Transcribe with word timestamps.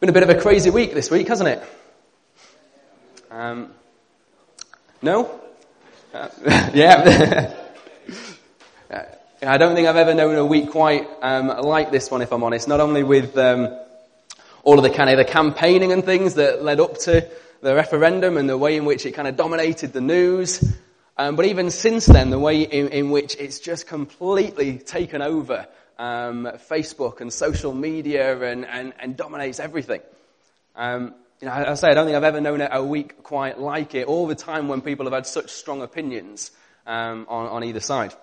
Been 0.00 0.08
a 0.08 0.14
bit 0.14 0.22
of 0.22 0.30
a 0.30 0.40
crazy 0.40 0.70
week 0.70 0.94
this 0.94 1.10
week, 1.10 1.28
hasn't 1.28 1.50
it? 1.50 1.62
Um, 3.30 3.70
no? 5.02 5.38
Uh, 6.14 6.28
yeah. 6.72 7.54
I 9.42 9.58
don't 9.58 9.74
think 9.74 9.86
I've 9.86 9.96
ever 9.96 10.14
known 10.14 10.36
a 10.36 10.46
week 10.46 10.70
quite 10.70 11.06
um, 11.20 11.48
like 11.48 11.90
this 11.90 12.10
one, 12.10 12.22
if 12.22 12.32
I'm 12.32 12.42
honest. 12.42 12.66
Not 12.66 12.80
only 12.80 13.02
with 13.02 13.36
um, 13.36 13.78
all 14.62 14.78
of 14.78 14.84
the 14.84 14.88
kind 14.88 15.10
of 15.10 15.18
the 15.18 15.30
campaigning 15.30 15.92
and 15.92 16.02
things 16.02 16.32
that 16.36 16.62
led 16.64 16.80
up 16.80 16.96
to 17.00 17.28
the 17.60 17.74
referendum 17.74 18.38
and 18.38 18.48
the 18.48 18.56
way 18.56 18.78
in 18.78 18.86
which 18.86 19.04
it 19.04 19.12
kind 19.12 19.28
of 19.28 19.36
dominated 19.36 19.92
the 19.92 20.00
news, 20.00 20.78
um, 21.20 21.36
but 21.36 21.44
even 21.44 21.70
since 21.70 22.06
then, 22.06 22.30
the 22.30 22.38
way 22.38 22.62
in, 22.62 22.88
in 22.88 23.10
which 23.10 23.36
it's 23.38 23.60
just 23.60 23.86
completely 23.86 24.78
taken 24.78 25.20
over 25.20 25.66
um, 25.98 26.48
Facebook 26.70 27.20
and 27.20 27.30
social 27.30 27.74
media 27.74 28.40
and, 28.40 28.64
and, 28.64 28.94
and 28.98 29.18
dominates 29.18 29.60
everything. 29.60 30.00
Um, 30.74 31.14
you 31.42 31.46
know, 31.46 31.52
I, 31.52 31.72
I 31.72 31.74
say 31.74 31.88
I 31.88 31.92
don't 31.92 32.06
think 32.06 32.16
I've 32.16 32.24
ever 32.24 32.40
known 32.40 32.62
a 32.62 32.82
week 32.82 33.22
quite 33.22 33.60
like 33.60 33.94
it. 33.94 34.06
All 34.06 34.26
the 34.26 34.34
time 34.34 34.68
when 34.68 34.80
people 34.80 35.04
have 35.04 35.12
had 35.12 35.26
such 35.26 35.50
strong 35.50 35.82
opinions 35.82 36.52
um, 36.86 37.26
on, 37.28 37.48
on 37.48 37.64
either 37.64 37.80
side. 37.80 38.14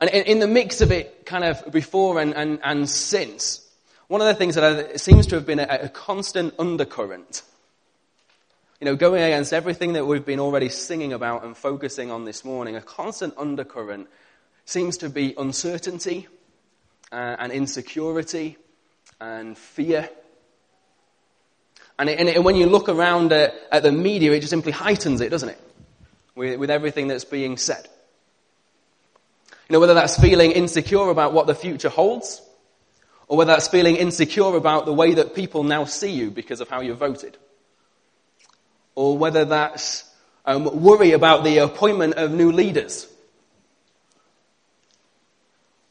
And 0.00 0.10
in, 0.10 0.22
in, 0.22 0.38
the 0.38 0.46
mix 0.46 0.80
of 0.80 0.92
it, 0.92 1.26
kind 1.26 1.42
of 1.42 1.72
before 1.72 2.20
and, 2.20 2.36
and, 2.36 2.60
and 2.62 2.88
since, 2.88 3.68
one 4.06 4.20
of 4.20 4.28
the 4.28 4.34
things 4.34 4.54
that 4.54 5.00
seems 5.00 5.26
to 5.26 5.34
have 5.34 5.46
been 5.46 5.58
a, 5.58 5.66
a 5.68 5.88
constant 5.88 6.54
undercurrent 6.60 7.42
you 8.82 8.86
know, 8.86 8.96
going 8.96 9.22
against 9.22 9.52
everything 9.52 9.92
that 9.92 10.08
we've 10.08 10.26
been 10.26 10.40
already 10.40 10.68
singing 10.68 11.12
about 11.12 11.44
and 11.44 11.56
focusing 11.56 12.10
on 12.10 12.24
this 12.24 12.44
morning, 12.44 12.74
a 12.74 12.80
constant 12.80 13.32
undercurrent 13.38 14.08
seems 14.64 14.96
to 14.96 15.08
be 15.08 15.34
uncertainty 15.38 16.26
uh, 17.12 17.36
and 17.38 17.52
insecurity 17.52 18.56
and 19.20 19.56
fear. 19.56 20.10
And, 21.96 22.10
it, 22.10 22.18
and, 22.18 22.28
it, 22.28 22.34
and, 22.34 22.44
when 22.44 22.56
you 22.56 22.66
look 22.66 22.88
around 22.88 23.30
at, 23.30 23.54
at, 23.70 23.84
the 23.84 23.92
media, 23.92 24.32
it 24.32 24.40
just 24.40 24.50
simply 24.50 24.72
heightens 24.72 25.20
it, 25.20 25.28
doesn't 25.28 25.50
it? 25.50 25.60
With, 26.34 26.58
with 26.58 26.68
everything 26.68 27.06
that's 27.06 27.24
being 27.24 27.58
said. 27.58 27.86
You 29.68 29.74
know, 29.74 29.78
whether 29.78 29.94
that's 29.94 30.20
feeling 30.20 30.50
insecure 30.50 31.08
about 31.08 31.32
what 31.32 31.46
the 31.46 31.54
future 31.54 31.88
holds, 31.88 32.42
or 33.28 33.36
whether 33.36 33.52
that's 33.52 33.68
feeling 33.68 33.94
insecure 33.94 34.56
about 34.56 34.86
the 34.86 34.92
way 34.92 35.14
that 35.14 35.36
people 35.36 35.62
now 35.62 35.84
see 35.84 36.10
you 36.10 36.32
because 36.32 36.60
of 36.60 36.68
how 36.68 36.80
you 36.80 36.94
voted 36.94 37.38
or 38.94 39.16
whether 39.16 39.44
that's 39.44 40.04
um, 40.44 40.82
worry 40.82 41.12
about 41.12 41.44
the 41.44 41.58
appointment 41.58 42.14
of 42.14 42.32
new 42.32 42.52
leaders 42.52 43.06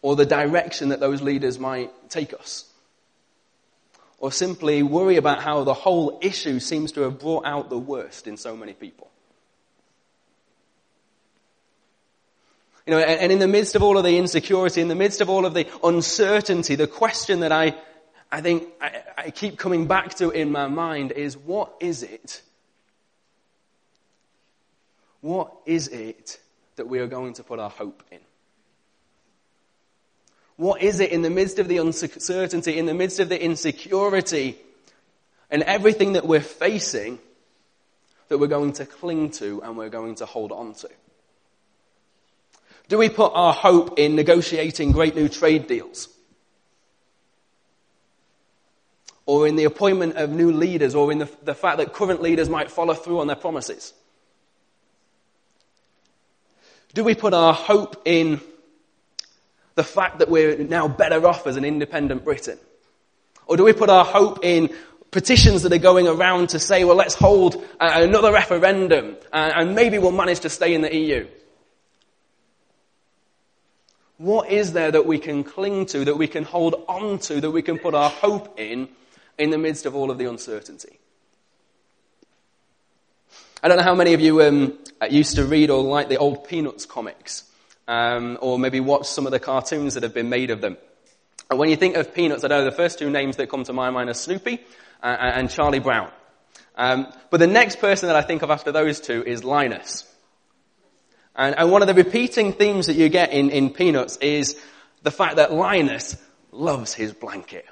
or 0.02 0.16
the 0.16 0.26
direction 0.26 0.90
that 0.90 1.00
those 1.00 1.22
leaders 1.22 1.60
might 1.60 1.92
take 2.10 2.34
us. 2.34 2.66
Or 4.18 4.32
simply 4.32 4.84
worry 4.84 5.16
about 5.16 5.42
how 5.42 5.64
the 5.64 5.74
whole 5.74 6.20
issue 6.22 6.60
seems 6.60 6.92
to 6.94 7.02
have 7.02 7.20
brought 7.20 7.46
out 7.46 7.70
the 7.70 7.78
worst 7.78 8.28
in 8.28 8.38
so 8.38 8.56
many 8.56 8.74
people. 8.74 9.10
You 12.86 12.94
know, 12.94 13.00
and 13.00 13.32
in 13.32 13.40
the 13.40 13.48
midst 13.48 13.76
of 13.76 13.84
all 13.84 13.98
of 13.98 14.04
the 14.04 14.18
insecurity, 14.18 14.82
in 14.82 14.88
the 14.88 14.96
midst 14.96 15.22
of 15.22 15.30
all 15.30 15.46
of 15.46 15.54
the 15.54 15.68
uncertainty, 15.84 16.76
the 16.76 16.88
question 16.88 17.42
that 17.42 17.52
I, 17.52 17.76
I 18.32 18.42
think 18.42 18.68
I, 18.82 19.04
I 19.18 19.32
keep 19.32 19.58
coming 19.58 19.88
back 19.88 20.16
to 20.16 20.32
in 20.32 20.52
my 20.52 20.68
mind 20.68 21.12
is 21.12 21.38
what 21.38 21.74
is 21.80 22.04
it 22.04 22.42
what 25.22 25.54
is 25.66 25.88
it 25.88 26.40
that 26.76 26.88
we 26.88 27.00
are 27.00 27.08
going 27.08 27.34
to 27.34 27.44
put 27.44 27.60
our 27.60 27.70
hope 27.70 28.04
in? 28.12 28.20
What 30.58 30.82
is 30.82 31.00
it 31.00 31.12
in 31.12 31.22
the 31.22 31.30
midst 31.30 31.60
of 31.60 31.68
the 31.68 31.78
uncertainty, 31.78 32.78
in 32.78 32.86
the 32.86 32.94
midst 32.94 33.20
of 33.20 33.30
the 33.30 33.42
insecurity, 33.42 34.58
and 35.50 35.64
everything 35.64 36.14
that 36.14 36.28
we're 36.28 36.42
facing 36.42 37.20
that 38.28 38.38
we're 38.38 38.48
going 38.48 38.74
to 38.74 38.86
cling 38.86 39.32
to 39.32 39.62
and 39.64 39.78
we're 39.78 39.90
going 39.90 40.16
to 40.16 40.26
hold 40.26 40.52
on 40.52 40.74
to? 40.76 40.90
Do 42.90 42.98
we 42.98 43.10
put 43.10 43.32
our 43.34 43.54
hope 43.54 43.98
in 43.98 44.16
negotiating 44.16 44.92
great 44.92 45.16
new 45.16 45.30
trade 45.30 45.68
deals? 45.68 46.10
Or 49.26 49.48
in 49.48 49.56
the 49.56 49.64
appointment 49.64 50.16
of 50.18 50.30
new 50.30 50.52
leaders, 50.52 50.94
or 50.94 51.12
in 51.12 51.20
the, 51.20 51.30
the 51.44 51.56
fact 51.56 51.78
that 51.78 51.94
current 51.94 52.22
leaders 52.22 52.50
might 52.50 52.70
follow 52.70 52.94
through 52.94 53.20
on 53.20 53.28
their 53.28 53.36
promises? 53.36 53.94
Do 56.94 57.04
we 57.04 57.16
put 57.16 57.34
our 57.34 57.54
hope 57.54 58.02
in 58.06 58.42
the 59.76 59.84
fact 59.84 60.20
that 60.20 60.30
we're 60.30 60.58
now 60.58 60.88
better 60.88 61.26
off 61.26 61.48
as 61.48 61.56
an 61.56 61.64
independent 61.64 62.24
Britain? 62.24 62.58
Or 63.46 63.58
do 63.58 63.64
we 63.64 63.74
put 63.74 63.90
our 63.90 64.06
hope 64.06 64.40
in 64.44 64.70
petitions 65.12 65.64
that 65.64 65.74
are 65.74 65.78
going 65.78 66.08
around 66.08 66.50
to 66.50 66.60
say, 66.60 66.84
well, 66.84 66.96
let's 66.96 67.16
hold 67.16 67.56
uh, 67.80 67.92
another 67.96 68.32
referendum 68.32 69.18
uh, 69.32 69.52
and 69.56 69.76
maybe 69.76 70.00
we'll 70.00 70.12
manage 70.12 70.42
to 70.42 70.50
stay 70.50 70.74
in 70.74 70.82
the 70.82 70.96
EU? 70.96 71.28
What 74.18 74.50
is 74.50 74.74
there 74.74 74.92
that 74.92 75.06
we 75.06 75.18
can 75.18 75.44
cling 75.44 75.88
to, 75.88 76.06
that 76.06 76.16
we 76.16 76.28
can 76.28 76.44
hold 76.44 76.86
on 76.88 77.18
to, 77.20 77.42
that 77.42 77.52
we 77.52 77.62
can 77.62 77.80
put 77.80 77.96
our 77.96 78.10
hope 78.10 78.60
in 78.60 78.88
in 79.38 79.50
the 79.50 79.58
midst 79.58 79.86
of 79.86 79.96
all 79.96 80.12
of 80.12 80.18
the 80.18 80.30
uncertainty? 80.30 81.01
I 83.64 83.68
don't 83.68 83.78
know 83.78 83.84
how 83.84 83.94
many 83.94 84.14
of 84.14 84.22
you 84.22 84.42
um, 84.42 84.80
used 85.08 85.36
to 85.36 85.46
read 85.46 85.70
or 85.70 85.84
like 85.84 86.10
the 86.10 86.18
old 86.18 86.48
Peanuts 86.48 86.88
comics, 86.88 87.44
um, 87.88 88.40
or 88.42 88.58
maybe 88.58 88.80
watch 88.80 89.06
some 89.06 89.28
of 89.28 89.32
the 89.32 89.40
cartoons 89.40 89.94
that 89.94 90.02
have 90.02 90.16
been 90.16 90.30
made 90.30 90.50
of 90.50 90.62
them. 90.62 90.78
And 91.48 91.60
when 91.60 91.70
you 91.70 91.76
think 91.76 91.96
of 91.96 92.12
Peanuts, 92.12 92.44
I 92.44 92.48
know 92.48 92.66
the 92.66 92.72
first 92.72 92.98
two 92.98 93.12
names 93.12 93.38
that 93.38 93.52
come 93.52 93.64
to 93.66 93.74
my 93.74 93.92
mind 93.92 94.10
are 94.10 94.16
Snoopy 94.16 94.62
uh, 95.04 95.06
and 95.06 95.48
Charlie 95.48 95.80
Brown. 95.80 96.10
Um, 96.76 97.06
but 97.30 97.40
the 97.40 97.46
next 97.46 97.80
person 97.80 98.08
that 98.08 98.16
I 98.16 98.24
think 98.24 98.42
of 98.42 98.50
after 98.50 98.72
those 98.72 99.00
two 99.00 99.24
is 99.24 99.44
Linus. 99.44 100.12
And, 101.36 101.56
and 101.56 101.72
one 101.72 101.84
of 101.84 101.88
the 101.88 101.94
repeating 101.94 102.54
themes 102.54 102.88
that 102.88 102.96
you 102.96 103.10
get 103.10 103.32
in, 103.32 103.52
in 103.52 103.70
Peanuts 103.70 104.18
is 104.18 104.60
the 105.04 105.12
fact 105.12 105.36
that 105.36 105.54
Linus 105.54 106.18
loves 106.52 106.96
his 106.96 107.14
blanket. 107.14 107.66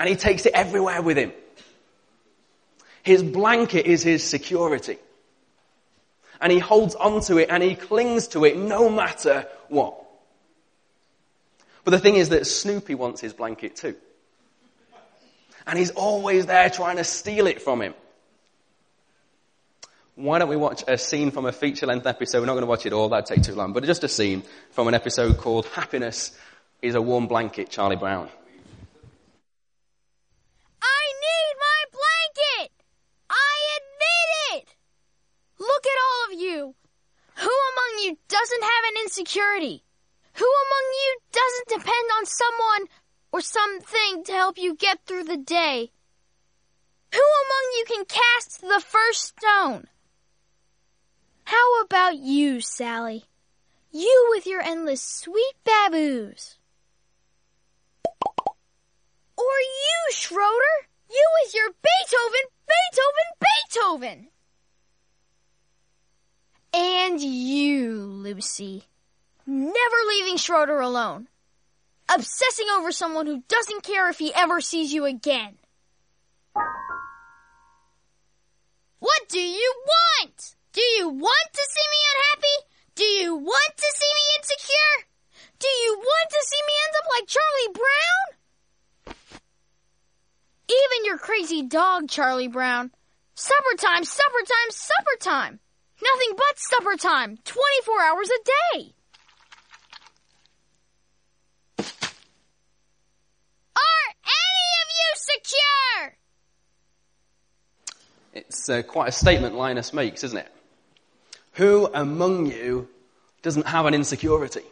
And 0.00 0.08
he 0.08 0.16
takes 0.16 0.46
it 0.46 0.54
everywhere 0.54 1.02
with 1.02 1.18
him. 1.18 1.32
His 3.08 3.22
blanket 3.22 3.86
is 3.86 4.02
his 4.02 4.22
security. 4.22 4.98
And 6.42 6.52
he 6.52 6.58
holds 6.58 6.94
onto 6.94 7.38
it 7.38 7.48
and 7.48 7.62
he 7.62 7.74
clings 7.74 8.28
to 8.28 8.44
it 8.44 8.58
no 8.58 8.90
matter 8.90 9.46
what. 9.70 9.98
But 11.84 11.92
the 11.92 12.00
thing 12.00 12.16
is 12.16 12.28
that 12.28 12.46
Snoopy 12.46 12.94
wants 12.94 13.22
his 13.22 13.32
blanket 13.32 13.76
too. 13.76 13.96
And 15.66 15.78
he's 15.78 15.92
always 15.92 16.44
there 16.44 16.68
trying 16.68 16.98
to 16.98 17.04
steal 17.04 17.46
it 17.46 17.62
from 17.62 17.80
him. 17.80 17.94
Why 20.16 20.38
don't 20.38 20.50
we 20.50 20.56
watch 20.56 20.84
a 20.86 20.98
scene 20.98 21.30
from 21.30 21.46
a 21.46 21.52
feature 21.52 21.86
length 21.86 22.06
episode? 22.06 22.40
We're 22.40 22.46
not 22.46 22.60
going 22.60 22.64
to 22.64 22.68
watch 22.68 22.84
it 22.84 22.92
all, 22.92 23.08
that'd 23.08 23.24
take 23.24 23.42
too 23.42 23.54
long, 23.54 23.72
but 23.72 23.84
just 23.84 24.04
a 24.04 24.08
scene 24.08 24.42
from 24.72 24.86
an 24.86 24.92
episode 24.92 25.38
called 25.38 25.64
Happiness 25.68 26.38
is 26.82 26.94
a 26.94 27.00
Warm 27.00 27.26
Blanket, 27.26 27.70
Charlie 27.70 27.96
Brown. 27.96 28.28
You? 36.38 36.74
Who 37.36 37.50
among 37.50 38.04
you 38.04 38.16
doesn't 38.28 38.62
have 38.62 38.84
an 38.88 39.02
insecurity? 39.02 39.82
Who 40.34 40.44
among 40.44 40.92
you 40.92 41.18
doesn't 41.32 41.80
depend 41.80 42.10
on 42.16 42.26
someone 42.26 42.88
or 43.32 43.40
something 43.40 44.24
to 44.24 44.32
help 44.32 44.56
you 44.56 44.76
get 44.76 45.04
through 45.04 45.24
the 45.24 45.36
day? 45.36 45.90
Who 47.12 47.20
among 47.20 47.72
you 47.76 47.84
can 47.88 48.04
cast 48.04 48.60
the 48.60 48.82
first 48.86 49.36
stone? 49.36 49.88
How 51.44 51.82
about 51.82 52.16
you, 52.16 52.60
Sally? 52.60 53.24
You 53.90 54.28
with 54.30 54.46
your 54.46 54.62
endless 54.62 55.02
sweet 55.02 55.54
babboos. 55.64 56.56
Or 59.36 59.58
you, 59.60 60.12
Schroeder? 60.12 60.76
You 61.10 61.28
with 61.42 61.54
your 61.54 61.70
Beethoven, 61.70 62.46
Beethoven, 62.68 63.28
Beethoven! 63.40 64.28
And 67.18 67.26
you, 67.26 67.96
Lucy. 67.96 68.84
Never 69.44 69.96
leaving 70.08 70.36
Schroeder 70.36 70.78
alone. 70.78 71.26
Obsessing 72.08 72.66
over 72.76 72.92
someone 72.92 73.26
who 73.26 73.42
doesn't 73.48 73.82
care 73.82 74.08
if 74.08 74.20
he 74.20 74.32
ever 74.32 74.60
sees 74.60 74.92
you 74.92 75.04
again. 75.04 75.56
What 79.00 79.28
do 79.28 79.40
you 79.40 79.74
want? 79.84 80.54
Do 80.72 80.80
you 80.80 81.08
want 81.08 81.48
to 81.54 81.68
see 81.68 81.86
me 81.90 81.98
unhappy? 82.14 82.56
Do 82.94 83.04
you 83.04 83.34
want 83.34 83.76
to 83.76 83.94
see 83.96 84.12
me 84.14 84.22
insecure? 84.38 85.04
Do 85.58 85.66
you 85.66 85.98
want 85.98 86.30
to 86.30 86.46
see 86.46 86.62
me 86.68 86.72
end 86.86 86.94
up 87.00 87.06
like 87.18 87.26
Charlie 87.26 87.72
Brown? 89.08 89.16
Even 90.68 91.04
your 91.04 91.18
crazy 91.18 91.62
dog, 91.62 92.08
Charlie 92.08 92.46
Brown. 92.46 92.92
Supper 93.34 93.76
time, 93.76 94.04
supper 94.04 94.44
time, 94.46 94.70
supper 94.70 95.16
time. 95.18 95.60
Nothing 96.02 96.36
but 96.36 96.58
supper 96.58 96.96
time, 96.96 97.38
24 97.44 98.02
hours 98.02 98.28
a 98.30 98.38
day. 98.44 98.94
Are 103.76 104.10
any 104.24 104.68
of 104.82 104.88
you 104.90 105.10
secure? 105.14 106.18
It's 108.34 108.68
uh, 108.68 108.82
quite 108.82 109.08
a 109.08 109.12
statement 109.12 109.56
Linus 109.56 109.92
makes, 109.92 110.22
isn't 110.22 110.38
it? 110.38 110.52
Who 111.54 111.90
among 111.92 112.46
you 112.46 112.88
doesn't 113.42 113.66
have 113.66 113.86
an 113.86 113.94
insecurity? 113.94 114.62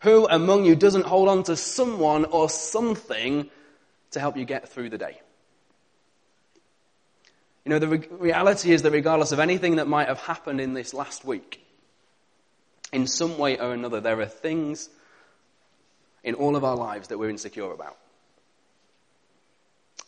Who 0.00 0.28
among 0.28 0.64
you 0.64 0.76
doesn't 0.76 1.04
hold 1.04 1.28
on 1.28 1.42
to 1.44 1.56
someone 1.56 2.24
or 2.26 2.48
something 2.48 3.50
to 4.12 4.20
help 4.20 4.36
you 4.36 4.44
get 4.44 4.68
through 4.68 4.90
the 4.90 4.98
day? 4.98 5.20
You 7.64 7.70
know, 7.70 7.78
the 7.78 7.88
re- 7.88 8.08
reality 8.10 8.72
is 8.72 8.82
that 8.82 8.90
regardless 8.90 9.32
of 9.32 9.38
anything 9.38 9.76
that 9.76 9.86
might 9.86 10.08
have 10.08 10.20
happened 10.20 10.60
in 10.60 10.74
this 10.74 10.94
last 10.94 11.24
week, 11.24 11.64
in 12.92 13.06
some 13.06 13.38
way 13.38 13.58
or 13.58 13.72
another, 13.72 14.00
there 14.00 14.20
are 14.20 14.26
things 14.26 14.88
in 16.24 16.34
all 16.34 16.56
of 16.56 16.64
our 16.64 16.76
lives 16.76 17.08
that 17.08 17.18
we're 17.18 17.30
insecure 17.30 17.72
about. 17.72 17.96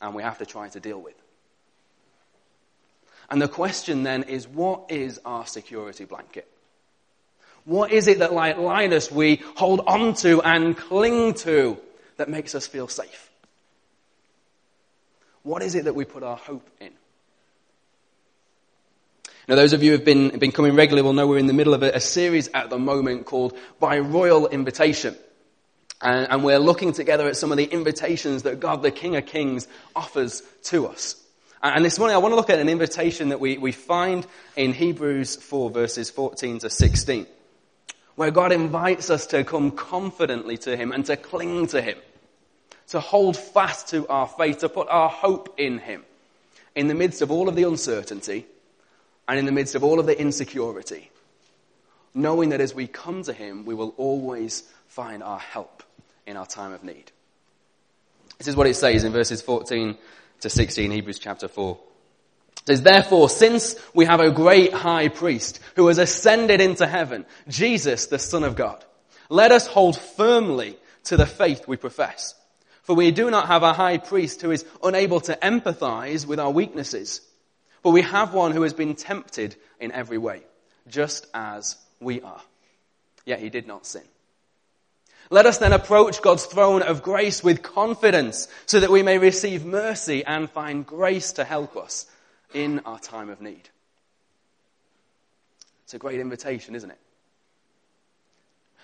And 0.01 0.15
we 0.15 0.23
have 0.23 0.39
to 0.39 0.47
try 0.47 0.69
to 0.69 0.81
deal 0.81 1.01
with. 1.01 1.15
And 3.31 3.41
the 3.41 3.49
question 3.49 4.03
then 4.03 4.25
is 4.25 4.49
what 4.49 4.91
is 4.91 5.21
our 5.25 5.47
security 5.47 6.05
blanket? 6.05 6.49
What 7.65 7.93
is 7.93 8.09
it 8.09 8.19
that, 8.19 8.33
like 8.33 8.59
Linus, 8.59 9.11
we 9.11 9.37
hold 9.57 9.81
on 9.87 10.15
to 10.15 10.43
and 10.43 10.77
cling 10.77 11.35
to 11.35 11.79
that 12.17 12.29
makes 12.29 12.55
us 12.55 12.67
feel 12.67 12.89
safe? 12.89 13.31
What 15.45 15.63
is 15.63 15.75
it 15.75 15.85
that 15.85 15.95
we 15.95 16.05
put 16.05 16.23
our 16.23 16.37
hope 16.37 16.69
in? 16.81 16.91
Now, 19.49 19.57
those 19.57 19.73
of 19.73 19.83
you 19.83 19.91
who 19.91 19.97
have 19.97 20.05
been, 20.05 20.39
been 20.39 20.53
coming 20.53 20.77
regularly 20.77 21.03
will 21.03 21.15
know 21.15 21.27
we're 21.27 21.39
in 21.39 21.47
the 21.47 21.53
middle 21.53 21.75
of 21.75 21.83
a, 21.83 21.91
a 21.91 22.01
series 22.01 22.49
at 22.55 22.71
the 22.71 22.79
moment 22.79 23.27
called 23.27 23.57
By 23.81 23.99
Royal 23.99 24.47
Invitation. 24.47 25.17
And, 26.01 26.29
and 26.31 26.45
we're 26.45 26.61
looking 26.61 26.93
together 26.93 27.27
at 27.27 27.37
some 27.37 27.51
of 27.51 27.59
the 27.59 27.65
invitations 27.65 28.45
that 28.45 28.61
God, 28.61 28.83
the 28.83 28.93
King 28.93 29.17
of 29.17 29.27
Kings, 29.27 29.67
offers 29.97 30.43
to 30.65 30.87
us. 30.87 31.17
And 31.61 31.85
this 31.85 31.99
morning 31.99 32.15
I 32.15 32.19
want 32.19 32.33
to 32.33 32.37
look 32.37 32.51
at 32.51 32.61
an 32.61 32.69
invitation 32.69 33.31
that 33.31 33.41
we, 33.41 33.59
we 33.59 33.73
find 33.73 34.27
in 34.57 34.73
Hebrews 34.73 35.37
4 35.37 35.71
verses 35.71 36.11
14 36.11 36.61
to 36.61 36.71
16, 36.71 37.27
where 38.15 38.31
God 38.31 38.53
invites 38.53 39.11
us 39.11 39.27
to 39.29 39.43
come 39.43 39.73
confidently 39.73 40.57
to 40.59 40.77
Him 40.77 40.93
and 40.93 41.05
to 41.07 41.17
cling 41.17 41.69
to 41.69 41.81
Him, 41.81 41.99
to 42.89 43.01
hold 43.01 43.37
fast 43.37 43.89
to 43.89 44.07
our 44.09 44.27
faith, 44.27 44.59
to 44.59 44.69
put 44.69 44.89
our 44.89 45.09
hope 45.09 45.55
in 45.57 45.79
Him 45.79 46.05
in 46.75 46.89
the 46.89 46.95
midst 46.95 47.23
of 47.23 47.31
all 47.31 47.49
of 47.49 47.55
the 47.55 47.65
uncertainty 47.65 48.47
and 49.29 49.39
in 49.39 49.47
the 49.47 49.53
midst 49.53 49.75
of 49.75 49.85
all 49.85 50.01
of 50.01 50.07
the 50.07 50.19
insecurity, 50.19 51.11
knowing 52.15 52.51
that 52.51 52.61
as 52.61 52.75
we 52.75 52.87
come 52.87 53.23
to 53.23 53.33
Him, 53.33 53.65
we 53.65 53.75
will 53.75 53.95
always 53.97 54.65
find 54.89 55.23
our 55.23 55.39
help 55.39 55.83
in 56.27 56.37
our 56.37 56.47
time 56.47 56.73
of 56.73 56.85
need. 56.85 57.11
This 58.39 58.49
is 58.49 58.57
what 58.57 58.67
it 58.67 58.75
says 58.75 59.05
in 59.05 59.13
verses 59.13 59.41
14 59.43 59.97
to 60.41 60.51
16, 60.51 60.91
Hebrews 60.91 61.19
chapter 61.19 61.49
4. 61.49 61.79
It 62.63 62.67
says, 62.67 62.83
Therefore, 62.83 63.29
since 63.29 63.77
we 63.95 64.05
have 64.05 64.21
a 64.21 64.31
great 64.31 64.73
high 64.73 65.09
priest 65.09 65.61
who 65.77 65.89
has 65.89 65.99
ascended 65.99 66.61
into 66.61 66.87
heaven, 66.87 67.25
Jesus, 67.49 68.07
the 68.07 68.19
Son 68.19 68.45
of 68.45 68.57
God, 68.57 68.85
let 69.29 69.53
us 69.53 69.67
hold 69.67 69.99
firmly 69.99 70.77
to 71.05 71.17
the 71.17 71.27
faith 71.27 71.67
we 71.67 71.77
profess. 71.77 72.35
For 72.83 72.95
we 72.95 73.13
do 73.13 73.31
not 73.31 73.47
have 73.47 73.63
a 73.63 73.73
high 73.73 73.99
priest 73.99 74.43
who 74.43 74.51
is 74.51 74.65
unable 74.83 75.21
to 75.21 75.39
empathize 75.41 76.27
with 76.27 76.41
our 76.41 76.51
weaknesses 76.51 77.21
but 77.83 77.91
we 77.91 78.03
have 78.03 78.33
one 78.33 78.53
who 78.53 78.63
has 78.63 78.73
been 78.73 78.95
tempted 78.95 79.57
in 79.81 79.93
every 79.93 80.19
way, 80.19 80.43
just 80.89 81.27
as 81.35 81.77
we 82.01 82.21
are. 82.21 82.41
Yet 83.25 83.41
he 83.41 83.51
did 83.51 83.67
not 83.67 83.87
sin. 83.87 84.03
Let 85.31 85.47
us 85.47 85.59
then 85.59 85.73
approach 85.73 86.21
God's 86.21 86.45
throne 86.45 86.83
of 86.83 87.03
grace 87.03 87.43
with 87.43 87.63
confidence 87.63 88.49
so 88.67 88.81
that 88.81 88.91
we 88.91 89.03
may 89.03 89.19
receive 89.19 89.65
mercy 89.65 90.25
and 90.25 90.51
find 90.51 90.87
grace 90.87 91.33
to 91.33 91.45
help 91.45 91.77
us 91.77 92.07
in 92.53 92.81
our 92.81 92.99
time 92.99 93.31
of 93.31 93.41
need. 93.41 93.69
It's 95.85 95.95
a 95.95 95.99
great 95.99 96.21
invitation, 96.21 96.75
isn't 96.75 96.91
it? 96.91 96.99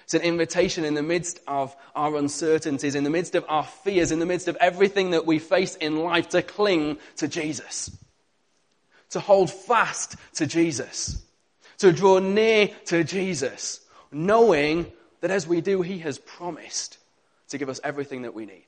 It's 0.05 0.15
an 0.15 0.23
invitation 0.23 0.87
in 0.87 0.95
the 0.95 1.03
midst 1.03 1.39
of 1.47 1.77
our 1.95 2.17
uncertainties, 2.17 2.95
in 2.95 3.05
the 3.05 3.11
midst 3.11 3.35
of 3.35 3.45
our 3.47 3.65
fears, 3.65 4.11
in 4.11 4.21
the 4.21 4.27
midst 4.27 4.49
of 4.49 4.57
everything 4.57 5.11
that 5.11 5.27
we 5.27 5.39
face 5.39 5.77
in 5.77 5.99
life 5.99 6.31
to 6.31 6.41
cling 6.41 6.97
to 7.17 7.29
Jesus 7.29 7.91
to 9.11 9.21
hold 9.21 9.51
fast 9.51 10.17
to 10.35 10.47
Jesus, 10.47 11.23
to 11.79 11.93
draw 11.93 12.19
near 12.19 12.69
to 12.87 13.05
Jesus, 13.05 13.81
knowing 14.13 14.91
that 15.21 15.31
as 15.31 15.47
we 15.47 15.61
do, 15.61 15.83
He 15.83 15.99
has 15.99 16.19
promised 16.19 16.99
to 17.49 17.59
give 17.59 17.69
us 17.69 17.81
everything 17.83 18.23
that 18.23 18.35
we 18.35 18.47
need. 18.47 18.65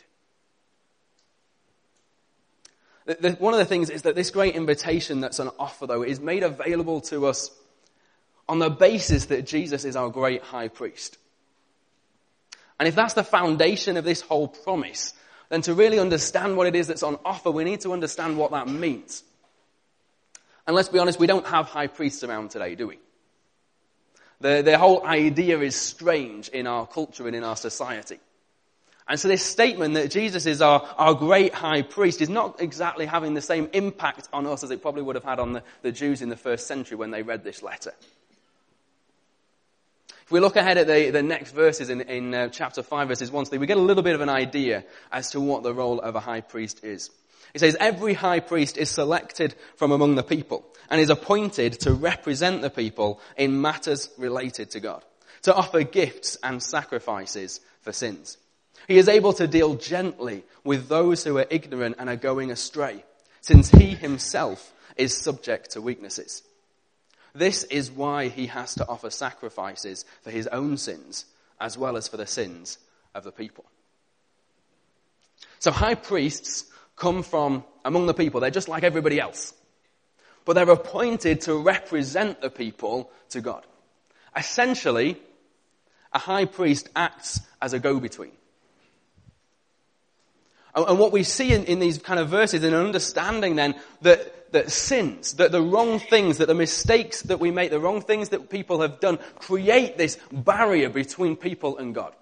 one 3.38 3.54
of 3.54 3.58
the 3.58 3.64
things 3.64 3.90
is 3.90 4.02
that 4.02 4.14
this 4.14 4.30
great 4.30 4.54
invitation 4.54 5.20
that's 5.20 5.40
on 5.40 5.50
offer, 5.58 5.86
though, 5.86 6.02
is 6.02 6.20
made 6.20 6.42
available 6.42 7.00
to 7.00 7.26
us 7.26 7.50
on 8.48 8.58
the 8.58 8.70
basis 8.70 9.26
that 9.26 9.46
Jesus 9.46 9.84
is 9.84 9.96
our 9.96 10.10
great 10.10 10.42
high 10.42 10.68
priest. 10.68 11.18
And 12.78 12.88
if 12.88 12.94
that's 12.94 13.14
the 13.14 13.24
foundation 13.24 13.96
of 13.96 14.04
this 14.04 14.22
whole 14.22 14.48
promise, 14.48 15.12
then 15.50 15.62
to 15.62 15.74
really 15.74 15.98
understand 15.98 16.56
what 16.56 16.66
it 16.66 16.74
is 16.74 16.86
that's 16.86 17.02
on 17.02 17.18
offer, 17.24 17.50
we 17.50 17.64
need 17.64 17.80
to 17.82 17.92
understand 17.92 18.38
what 18.38 18.52
that 18.52 18.68
means. 18.68 19.22
And 20.70 20.76
let's 20.76 20.88
be 20.88 21.00
honest, 21.00 21.18
we 21.18 21.26
don't 21.26 21.48
have 21.48 21.66
high 21.66 21.88
priests 21.88 22.22
around 22.22 22.52
today, 22.52 22.76
do 22.76 22.86
we? 22.86 23.00
The, 24.40 24.62
the 24.62 24.78
whole 24.78 25.04
idea 25.04 25.58
is 25.58 25.74
strange 25.74 26.46
in 26.46 26.68
our 26.68 26.86
culture 26.86 27.26
and 27.26 27.34
in 27.34 27.42
our 27.42 27.56
society. 27.56 28.20
And 29.08 29.18
so 29.18 29.26
this 29.26 29.44
statement 29.44 29.94
that 29.94 30.12
Jesus 30.12 30.46
is 30.46 30.62
our, 30.62 30.88
our 30.96 31.14
great 31.14 31.52
high 31.54 31.82
priest 31.82 32.20
is 32.20 32.28
not 32.28 32.60
exactly 32.60 33.04
having 33.04 33.34
the 33.34 33.40
same 33.40 33.68
impact 33.72 34.28
on 34.32 34.46
us 34.46 34.62
as 34.62 34.70
it 34.70 34.80
probably 34.80 35.02
would 35.02 35.16
have 35.16 35.24
had 35.24 35.40
on 35.40 35.54
the, 35.54 35.64
the 35.82 35.90
Jews 35.90 36.22
in 36.22 36.28
the 36.28 36.36
first 36.36 36.68
century 36.68 36.96
when 36.96 37.10
they 37.10 37.22
read 37.22 37.42
this 37.42 37.64
letter. 37.64 37.92
If 40.22 40.30
we 40.30 40.38
look 40.38 40.54
ahead 40.54 40.78
at 40.78 40.86
the, 40.86 41.10
the 41.10 41.24
next 41.24 41.50
verses 41.50 41.90
in, 41.90 42.02
in 42.02 42.32
uh, 42.32 42.48
chapter 42.50 42.84
5 42.84 43.08
verses 43.08 43.32
1 43.32 43.46
to 43.46 43.50
3, 43.50 43.58
we 43.58 43.66
get 43.66 43.76
a 43.76 43.80
little 43.80 44.04
bit 44.04 44.14
of 44.14 44.20
an 44.20 44.28
idea 44.28 44.84
as 45.10 45.32
to 45.32 45.40
what 45.40 45.64
the 45.64 45.74
role 45.74 45.98
of 45.98 46.14
a 46.14 46.20
high 46.20 46.42
priest 46.42 46.84
is. 46.84 47.10
It 47.54 47.60
says, 47.60 47.76
every 47.80 48.14
high 48.14 48.40
priest 48.40 48.76
is 48.76 48.90
selected 48.90 49.54
from 49.76 49.92
among 49.92 50.14
the 50.14 50.22
people 50.22 50.64
and 50.88 51.00
is 51.00 51.10
appointed 51.10 51.74
to 51.80 51.92
represent 51.92 52.62
the 52.62 52.70
people 52.70 53.20
in 53.36 53.60
matters 53.60 54.10
related 54.18 54.70
to 54.70 54.80
God, 54.80 55.04
to 55.42 55.54
offer 55.54 55.82
gifts 55.82 56.36
and 56.42 56.62
sacrifices 56.62 57.60
for 57.82 57.92
sins. 57.92 58.36
He 58.88 58.98
is 58.98 59.08
able 59.08 59.32
to 59.34 59.46
deal 59.46 59.74
gently 59.74 60.44
with 60.64 60.88
those 60.88 61.24
who 61.24 61.38
are 61.38 61.46
ignorant 61.50 61.96
and 61.98 62.08
are 62.08 62.16
going 62.16 62.50
astray, 62.50 63.04
since 63.40 63.70
he 63.70 63.94
himself 63.94 64.72
is 64.96 65.16
subject 65.16 65.72
to 65.72 65.80
weaknesses. 65.80 66.42
This 67.34 67.64
is 67.64 67.90
why 67.90 68.28
he 68.28 68.46
has 68.46 68.74
to 68.74 68.88
offer 68.88 69.10
sacrifices 69.10 70.04
for 70.22 70.30
his 70.30 70.46
own 70.48 70.76
sins, 70.76 71.24
as 71.60 71.78
well 71.78 71.96
as 71.96 72.08
for 72.08 72.16
the 72.16 72.26
sins 72.26 72.78
of 73.14 73.24
the 73.24 73.32
people. 73.32 73.64
So 75.60 75.70
high 75.70 75.94
priests 75.94 76.64
come 77.00 77.22
from 77.24 77.64
among 77.84 78.06
the 78.06 78.14
people. 78.14 78.40
They're 78.40 78.50
just 78.50 78.68
like 78.68 78.84
everybody 78.84 79.18
else. 79.18 79.54
But 80.44 80.52
they're 80.52 80.70
appointed 80.70 81.40
to 81.42 81.56
represent 81.56 82.40
the 82.40 82.50
people 82.50 83.10
to 83.30 83.40
God. 83.40 83.64
Essentially, 84.36 85.16
a 86.12 86.18
high 86.18 86.44
priest 86.44 86.88
acts 86.94 87.40
as 87.60 87.72
a 87.72 87.78
go-between. 87.78 88.32
And 90.74 90.98
what 90.98 91.10
we 91.10 91.24
see 91.24 91.52
in, 91.52 91.64
in 91.64 91.80
these 91.80 91.98
kind 91.98 92.20
of 92.20 92.28
verses, 92.28 92.62
an 92.62 92.74
understanding 92.74 93.56
then 93.56 93.74
that, 94.02 94.52
that 94.52 94.70
sins, 94.70 95.34
that 95.34 95.50
the 95.50 95.62
wrong 95.62 95.98
things, 95.98 96.38
that 96.38 96.46
the 96.46 96.54
mistakes 96.54 97.22
that 97.22 97.40
we 97.40 97.50
make, 97.50 97.70
the 97.70 97.80
wrong 97.80 98.02
things 98.02 98.28
that 98.28 98.50
people 98.50 98.80
have 98.82 99.00
done, 99.00 99.18
create 99.36 99.98
this 99.98 100.16
barrier 100.30 100.88
between 100.90 101.34
people 101.34 101.78
and 101.78 101.94
God. 101.94 102.14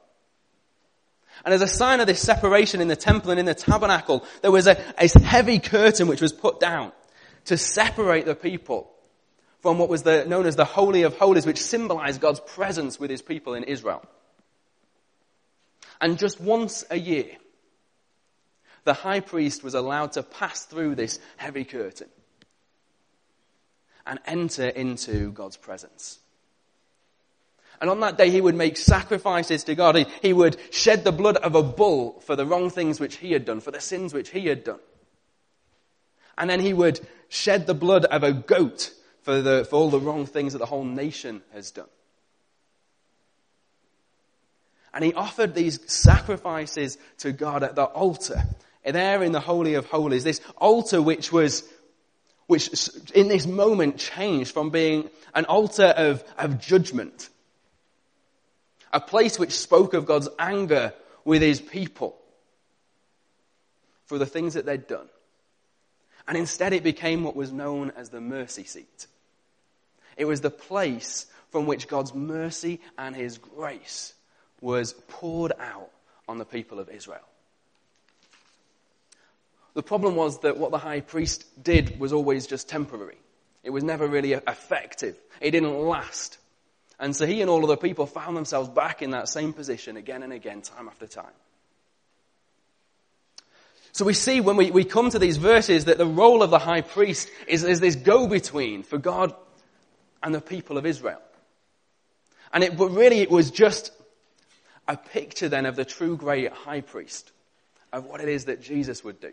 And 1.45 1.55
as 1.55 1.63
a 1.63 1.69
sign 1.69 2.01
of 2.01 2.07
this 2.07 2.21
separation 2.21 2.81
in 2.81 2.89
the 2.89 2.97
temple 2.97 3.31
and 3.31 3.41
in 3.41 3.47
the 3.47 3.55
tabernacle, 3.55 4.25
there 4.43 4.51
was 4.51 4.67
a, 4.67 4.77
a 4.99 5.09
heavy 5.21 5.59
curtain 5.59 6.09
which 6.09 6.21
was 6.21 6.33
put 6.33 6.61
down 6.61 6.93
to 7.47 7.57
separate 7.57 8.27
the 8.27 8.35
people 8.35 8.91
from 9.61 9.79
what 9.79 9.89
was 9.89 10.03
the, 10.03 10.25
known 10.25 10.47
as 10.47 10.57
the 10.57 10.65
Holy 10.65 11.03
of 11.03 11.17
Holies, 11.17 11.47
which 11.47 11.61
symbolized 11.63 12.21
God's 12.21 12.41
presence 12.41 13.01
with 13.01 13.11
his 13.11 13.23
people 13.23 13.55
in 13.55 13.65
Israel. 13.65 14.05
And 16.01 16.19
just 16.19 16.41
once 16.41 16.85
a 16.91 16.99
year, 16.99 17.31
the 18.85 18.95
high 18.95 19.21
priest 19.21 19.65
was 19.65 19.75
allowed 19.75 20.13
to 20.13 20.23
pass 20.23 20.65
through 20.65 20.95
this 20.95 21.19
heavy 21.37 21.65
curtain 21.65 22.09
and 24.07 24.19
enter 24.25 24.67
into 24.69 25.33
God's 25.33 25.57
presence. 25.57 26.19
And 27.81 27.89
on 27.89 28.01
that 28.01 28.19
day, 28.19 28.31
he 28.31 28.41
would 28.41 28.55
make 28.55 28.77
sacrifices 28.77 29.65
to 29.65 29.75
God. 29.75 30.07
He, 30.23 30.33
would 30.33 30.57
shed 30.73 31.05
the 31.05 31.13
blood 31.13 31.37
of 31.37 31.55
a 31.55 31.63
bull 31.63 32.21
for 32.21 32.35
the 32.35 32.47
wrong 32.47 32.71
things 32.71 32.99
which 32.99 33.17
he 33.17 33.33
had 33.33 33.45
done, 33.45 33.61
for 33.61 33.71
the 33.71 33.81
sins 33.81 34.13
which 34.13 34.31
he 34.31 34.47
had 34.47 34.65
done. 34.65 34.81
And 36.37 36.51
then 36.51 36.61
he 36.61 36.73
would 36.73 37.01
shed 37.29 37.67
the 37.67 37.75
blood 37.75 38.05
of 38.05 38.23
a 38.23 38.33
goat 38.33 38.93
for, 39.23 39.43
the, 39.43 39.67
for 39.69 39.77
all 39.77 39.91
the 39.91 40.01
wrong 40.01 40.27
things 40.27 40.55
that 40.55 40.59
the 40.59 40.67
whole 40.67 40.85
nation 40.85 41.43
has 41.53 41.71
done. 41.71 41.89
And 44.93 45.05
he 45.05 45.15
offered 45.15 45.55
these 45.55 45.79
sacrifices 45.91 46.99
to 47.19 47.33
God 47.33 47.63
at 47.63 47.77
the 47.77 47.85
altar, 47.85 48.43
there 48.85 49.23
in 49.23 49.33
the 49.33 49.41
Holy 49.41 49.75
of 49.75 49.87
Holies, 49.87 50.25
this 50.25 50.41
altar 50.57 51.03
which 51.03 51.31
was 51.31 51.63
which 52.47 52.89
in 53.15 53.29
this 53.29 53.47
moment 53.47 53.99
changed 53.99 54.53
from 54.53 54.71
being 54.71 55.11
an 55.35 55.45
altar 55.45 55.85
of, 55.85 56.25
of 56.39 56.59
judgment, 56.59 57.29
a 58.93 59.01
place 59.01 59.39
which 59.39 59.53
spoke 59.53 59.95
of 59.95 60.07
God's 60.07 60.29
anger 60.39 60.95
with 61.25 61.43
his 61.43 61.61
people 61.61 62.17
for 64.07 64.19
the 64.19 64.27
things 64.27 64.55
that 64.55 64.67
they'd 64.67 64.87
done. 64.87 65.09
And 66.27 66.37
instead, 66.37 66.73
it 66.73 66.83
became 66.83 67.25
what 67.25 67.37
was 67.37 67.53
known 67.53 67.93
as 67.97 68.11
the 68.11 68.21
mercy 68.21 68.65
seat. 68.65 69.07
It 70.17 70.27
was 70.27 70.41
the 70.41 70.51
place 70.51 71.27
from 71.51 71.67
which 71.67 71.89
God's 71.89 72.15
mercy 72.15 72.81
and 72.99 73.15
his 73.15 73.39
grace 73.39 74.13
was 74.61 74.93
poured 75.09 75.53
out 75.59 75.91
on 76.29 76.39
the 76.39 76.45
people 76.45 76.79
of 76.79 76.91
Israel. 76.91 77.21
The 79.75 79.83
problem 79.83 80.17
was 80.17 80.41
that 80.41 80.59
what 80.59 80.71
the 80.71 80.79
high 80.79 81.01
priest 81.01 81.45
did 81.63 82.01
was 82.01 82.13
always 82.13 82.47
just 82.47 82.69
temporary. 82.69 83.19
It 83.63 83.71
was 83.71 83.85
never 83.85 84.07
really 84.07 84.33
effective. 84.33 85.17
It 85.41 85.53
didn't 85.53 85.79
last. 85.79 86.39
And 87.01 87.15
so 87.15 87.27
he 87.27 87.41
and 87.41 87.51
all 87.51 87.63
of 87.63 87.69
the 87.69 87.77
people 87.77 88.07
found 88.07 88.37
themselves 88.37 88.69
back 88.69 89.03
in 89.03 89.11
that 89.13 89.29
same 89.29 89.53
position 89.53 89.97
again 89.97 90.23
and 90.23 90.33
again, 90.33 90.63
time 90.63 90.89
after 90.89 91.07
time. 91.07 91.27
So 93.93 94.05
we 94.05 94.15
see 94.15 94.41
when 94.41 94.57
we, 94.57 94.71
we 94.71 94.85
come 94.85 95.11
to 95.11 95.19
these 95.19 95.39
verses 95.39 95.87
that 95.87 95.99
the 95.99 96.07
role 96.07 96.43
of 96.43 96.51
the 96.51 96.59
high 96.59 96.83
priest 96.83 97.29
is, 97.47 97.65
is 97.65 97.81
this 97.81 97.97
go-between 97.97 98.83
for 98.83 98.99
God 98.99 99.35
and 100.23 100.35
the 100.35 100.41
people 100.41 100.79
of 100.79 100.87
Israel. 100.87 101.21
And 102.53 102.65
it, 102.65 102.77
but 102.77 102.91
really 102.91 103.21
it 103.21 103.31
was 103.31 103.51
just 103.51 103.93
a 104.87 104.97
picture 104.97 105.49
then 105.49 105.67
of 105.67 105.77
the 105.77 105.85
true 105.85 106.17
great 106.17 106.51
high 106.53 106.81
priest, 106.81 107.31
of 107.93 108.07
what 108.07 108.21
it 108.21 108.29
is 108.29 108.47
that 108.47 108.63
Jesus 108.63 109.05
would 109.05 109.21
do. 109.21 109.33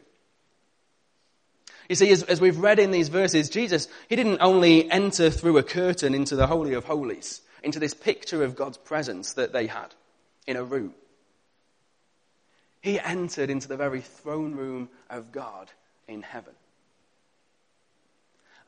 You 1.88 1.96
see, 1.96 2.10
as, 2.10 2.24
as, 2.24 2.42
we've 2.42 2.58
read 2.58 2.80
in 2.80 2.92
these 2.92 3.10
verses, 3.10 3.50
Jesus, 3.50 3.88
he 4.10 4.16
didn't 4.16 4.40
only 4.42 4.90
enter 4.90 5.30
through 5.30 5.60
a 5.60 5.64
curtain 5.64 6.16
into 6.16 6.36
the 6.36 6.48
Holy 6.48 6.74
of 6.74 6.86
Holies, 6.86 7.42
into 7.66 7.80
this 7.80 7.96
picture 7.96 8.44
of 8.44 8.56
God's 8.56 8.78
presence 8.78 9.34
that 9.34 9.52
they 9.52 9.66
had 9.66 9.88
in 10.46 10.56
a 10.56 10.64
room. 10.64 10.94
He 12.80 13.00
entered 13.00 13.50
into 13.50 13.68
the 13.68 13.76
very 13.76 14.02
throne 14.02 14.54
room 14.54 14.88
of 15.10 15.32
God 15.32 15.72
in 16.08 16.22
heaven. 16.22 16.54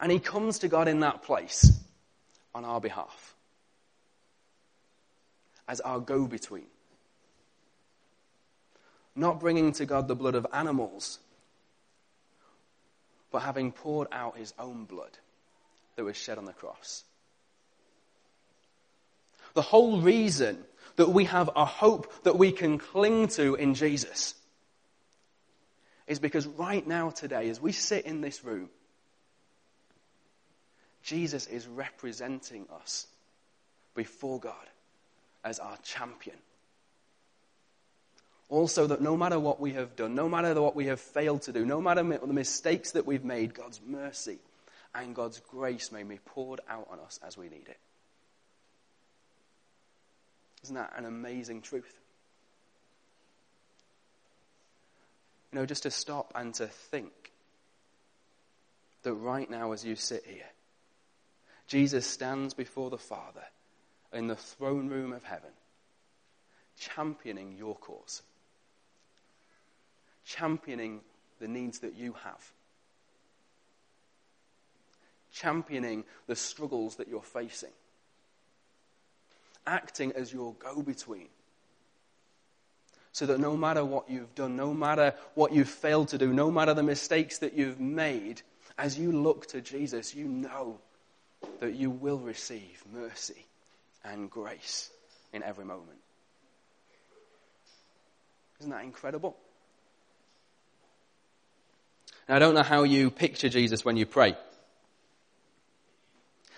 And 0.02 0.12
he 0.12 0.18
comes 0.20 0.60
to 0.60 0.68
God 0.68 0.88
in 0.88 1.02
that 1.02 1.22
place 1.22 1.72
on 2.56 2.66
our 2.66 2.82
behalf 2.82 3.36
as 5.68 5.80
our 5.82 6.00
go 6.00 6.26
between. 6.26 6.66
Not 9.16 9.40
bringing 9.40 9.74
to 9.74 9.86
God 9.86 10.08
the 10.08 10.16
blood 10.16 10.34
of 10.34 10.48
animals, 10.52 11.20
but 13.32 13.44
having 13.44 13.72
poured 13.72 14.08
out 14.12 14.38
his 14.38 14.56
own 14.58 14.86
blood 14.86 15.20
that 15.96 16.04
was 16.04 16.18
shed 16.18 16.40
on 16.40 16.46
the 16.46 16.54
cross. 16.54 17.04
The 19.58 19.64
whole 19.64 20.02
reason 20.02 20.64
that 20.98 21.10
we 21.10 21.24
have 21.24 21.50
a 21.56 21.66
hope 21.66 22.14
that 22.26 22.38
we 22.38 22.52
can 22.52 22.78
cling 22.78 23.30
to 23.30 23.56
in 23.56 23.74
Jesus 23.74 24.36
is 26.06 26.20
because 26.20 26.46
right 26.46 26.86
now, 26.86 27.10
today, 27.10 27.50
as 27.50 27.60
we 27.60 27.72
sit 27.72 28.06
in 28.06 28.22
this 28.22 28.44
room, 28.44 28.70
Jesus 31.02 31.48
is 31.48 31.66
representing 31.66 32.68
us 32.72 33.08
before 33.96 34.40
God 34.40 34.54
as 35.44 35.58
our 35.58 35.78
champion. 35.78 36.38
Also, 38.50 38.86
that 38.86 39.02
no 39.02 39.18
matter 39.18 39.40
what 39.40 39.60
we 39.60 39.74
have 39.74 39.96
done, 39.96 40.14
no 40.14 40.30
matter 40.30 40.62
what 40.62 40.76
we 40.76 40.86
have 40.86 41.00
failed 41.00 41.42
to 41.42 41.52
do, 41.52 41.66
no 41.66 41.82
matter 41.82 42.04
the 42.04 42.28
mistakes 42.28 42.92
that 42.92 43.08
we've 43.08 43.26
made, 43.26 43.56
God's 43.56 43.82
mercy 43.84 44.38
and 44.94 45.16
God's 45.16 45.42
grace 45.50 45.92
may 45.92 46.04
be 46.04 46.20
poured 46.28 46.62
out 46.70 46.88
on 46.92 47.00
us 47.00 47.20
as 47.26 47.36
we 47.36 47.50
need 47.50 47.68
it. 47.68 47.80
Isn't 50.68 50.76
that 50.76 50.96
an 50.98 51.06
amazing 51.06 51.62
truth? 51.62 51.98
You 55.54 55.60
know, 55.60 55.66
just 55.66 55.84
to 55.84 55.92
stop 55.92 56.34
and 56.36 56.54
to 56.56 56.68
think 56.68 57.32
that 59.04 59.14
right 59.14 59.50
now, 59.50 59.72
as 59.72 59.86
you 59.86 59.96
sit 59.96 60.26
here, 60.26 60.50
Jesus 61.68 62.06
stands 62.06 62.54
before 62.54 62.90
the 62.90 62.98
Father 62.98 63.46
in 64.12 64.28
the 64.28 64.36
throne 64.36 64.90
room 64.90 65.14
of 65.14 65.24
heaven, 65.24 65.52
championing 66.78 67.56
your 67.58 67.76
cause, 67.76 68.22
championing 70.26 71.00
the 71.40 71.48
needs 71.48 71.80
that 71.80 71.96
you 71.96 72.14
have, 72.26 72.52
championing 75.32 76.04
the 76.26 76.36
struggles 76.36 76.98
that 76.98 77.08
you're 77.08 77.22
facing 77.22 77.72
acting 79.68 80.14
as 80.14 80.34
your 80.34 80.54
go 80.54 80.82
between. 80.82 81.28
So 83.12 83.26
that 83.28 83.40
no 83.40 83.58
matter 83.58 83.84
what 83.84 84.10
you've 84.10 84.34
done, 84.36 84.56
no 84.56 84.74
matter 84.74 85.14
what 85.34 85.52
you've 85.52 85.70
failed 85.70 86.10
to 86.10 86.18
do, 86.18 86.34
no 86.34 86.50
matter 86.50 86.74
the 86.74 86.84
mistakes 86.84 87.40
that 87.40 87.54
you've 87.54 87.80
made, 87.80 88.42
as 88.78 88.98
you 88.98 89.12
look 89.12 89.48
to 89.48 89.62
Jesus, 89.62 90.16
you 90.16 90.26
know 90.26 90.80
that 91.60 91.76
you 91.76 91.90
will 91.90 92.20
receive 92.20 92.84
mercy 92.94 93.46
and 94.04 94.30
grace 94.30 94.90
in 95.34 95.44
every 95.44 95.66
moment. 95.66 95.98
Isn't 98.60 98.72
that 98.72 98.84
incredible? 98.84 99.36
Now, 102.28 102.36
I 102.36 102.40
don't 102.40 102.56
know 102.56 102.64
how 102.64 102.84
you 102.84 103.10
picture 103.10 103.50
Jesus 103.50 103.86
when 103.86 103.98
you 103.98 104.06
pray. 104.06 104.36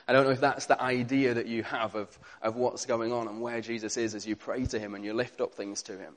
I 0.09 0.11
don't 0.11 0.23
know 0.23 0.31
if 0.31 0.41
that's 0.41 0.65
the 0.65 0.81
idea 0.81 1.35
that 1.35 1.45
you 1.45 1.61
have 1.61 1.93
of, 1.93 2.17
of 2.41 2.55
what's 2.55 2.87
going 2.87 3.13
on 3.13 3.27
and 3.27 3.41
where 3.41 3.61
Jesus 3.61 3.95
is 3.95 4.15
as 4.15 4.25
you 4.25 4.35
pray 4.35 4.65
to 4.65 4.79
him 4.79 4.95
and 4.95 5.05
you 5.05 5.13
lift 5.13 5.39
up 5.39 5.53
things 5.53 5.83
to 5.83 5.91
him. 5.91 6.15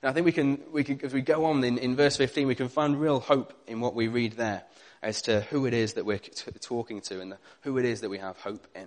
And 0.00 0.08
I 0.08 0.12
think 0.12 0.26
we 0.26 0.30
can, 0.30 0.60
we 0.70 0.84
can, 0.84 1.04
as 1.04 1.12
we 1.12 1.22
go 1.22 1.46
on 1.46 1.64
in, 1.64 1.78
in 1.78 1.96
verse 1.96 2.16
15, 2.16 2.46
we 2.46 2.54
can 2.54 2.68
find 2.68 3.00
real 3.00 3.18
hope 3.18 3.52
in 3.66 3.80
what 3.80 3.96
we 3.96 4.06
read 4.06 4.34
there 4.34 4.62
as 5.02 5.22
to 5.22 5.40
who 5.40 5.66
it 5.66 5.74
is 5.74 5.94
that 5.94 6.06
we're 6.06 6.18
t- 6.18 6.52
talking 6.60 7.00
to 7.00 7.20
and 7.20 7.32
the, 7.32 7.38
who 7.62 7.78
it 7.78 7.84
is 7.84 8.02
that 8.02 8.08
we 8.08 8.18
have 8.18 8.38
hope 8.38 8.68
in. 8.76 8.86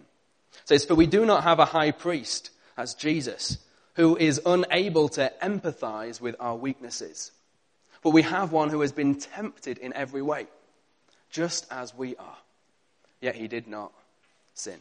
So 0.63 0.75
it's, 0.75 0.85
for 0.85 0.95
we 0.95 1.05
do 1.05 1.25
not 1.25 1.43
have 1.43 1.59
a 1.59 1.65
high 1.65 1.91
priest, 1.91 2.49
as 2.77 2.93
Jesus, 2.93 3.57
who 3.95 4.15
is 4.15 4.39
unable 4.45 5.09
to 5.09 5.33
empathize 5.43 6.21
with 6.21 6.37
our 6.39 6.55
weaknesses. 6.55 7.33
But 8.01 8.11
we 8.11 8.21
have 8.21 8.53
one 8.53 8.69
who 8.69 8.79
has 8.79 8.93
been 8.93 9.15
tempted 9.15 9.79
in 9.79 9.91
every 9.91 10.21
way 10.21 10.47
just 11.29 11.65
as 11.71 11.95
we 11.95 12.15
are. 12.15 12.37
Yet 13.21 13.35
he 13.35 13.47
did 13.47 13.67
not 13.67 13.91
sin. 14.53 14.79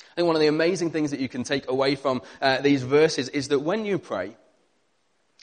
I 0.00 0.14
think 0.16 0.26
one 0.26 0.36
of 0.36 0.40
the 0.40 0.48
amazing 0.48 0.90
things 0.90 1.10
that 1.10 1.20
you 1.20 1.28
can 1.28 1.44
take 1.44 1.70
away 1.70 1.94
from 1.94 2.22
uh, 2.40 2.60
these 2.62 2.82
verses 2.82 3.28
is 3.28 3.48
that 3.48 3.58
when 3.58 3.84
you 3.84 3.98
pray, 3.98 4.34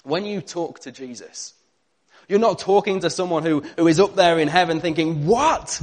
when 0.03 0.25
you 0.25 0.41
talk 0.41 0.79
to 0.81 0.91
Jesus, 0.91 1.53
you're 2.27 2.39
not 2.39 2.59
talking 2.59 3.01
to 3.01 3.09
someone 3.09 3.43
who, 3.43 3.61
who 3.77 3.87
is 3.87 3.99
up 3.99 4.15
there 4.15 4.39
in 4.39 4.47
heaven 4.47 4.79
thinking, 4.79 5.27
what? 5.27 5.81